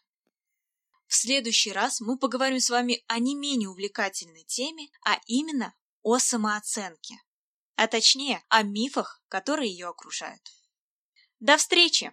В 1.07 1.15
следующий 1.15 1.71
раз 1.71 1.99
мы 2.01 2.17
поговорим 2.17 2.59
с 2.59 2.69
вами 2.69 3.03
о 3.07 3.19
не 3.19 3.35
менее 3.35 3.69
увлекательной 3.69 4.43
теме, 4.43 4.89
а 5.05 5.19
именно 5.25 5.73
о 6.03 6.19
самооценке, 6.19 7.15
а 7.75 7.87
точнее 7.87 8.43
о 8.49 8.63
мифах, 8.63 9.21
которые 9.27 9.71
ее 9.71 9.87
окружают. 9.87 10.56
До 11.39 11.57
встречи! 11.57 12.11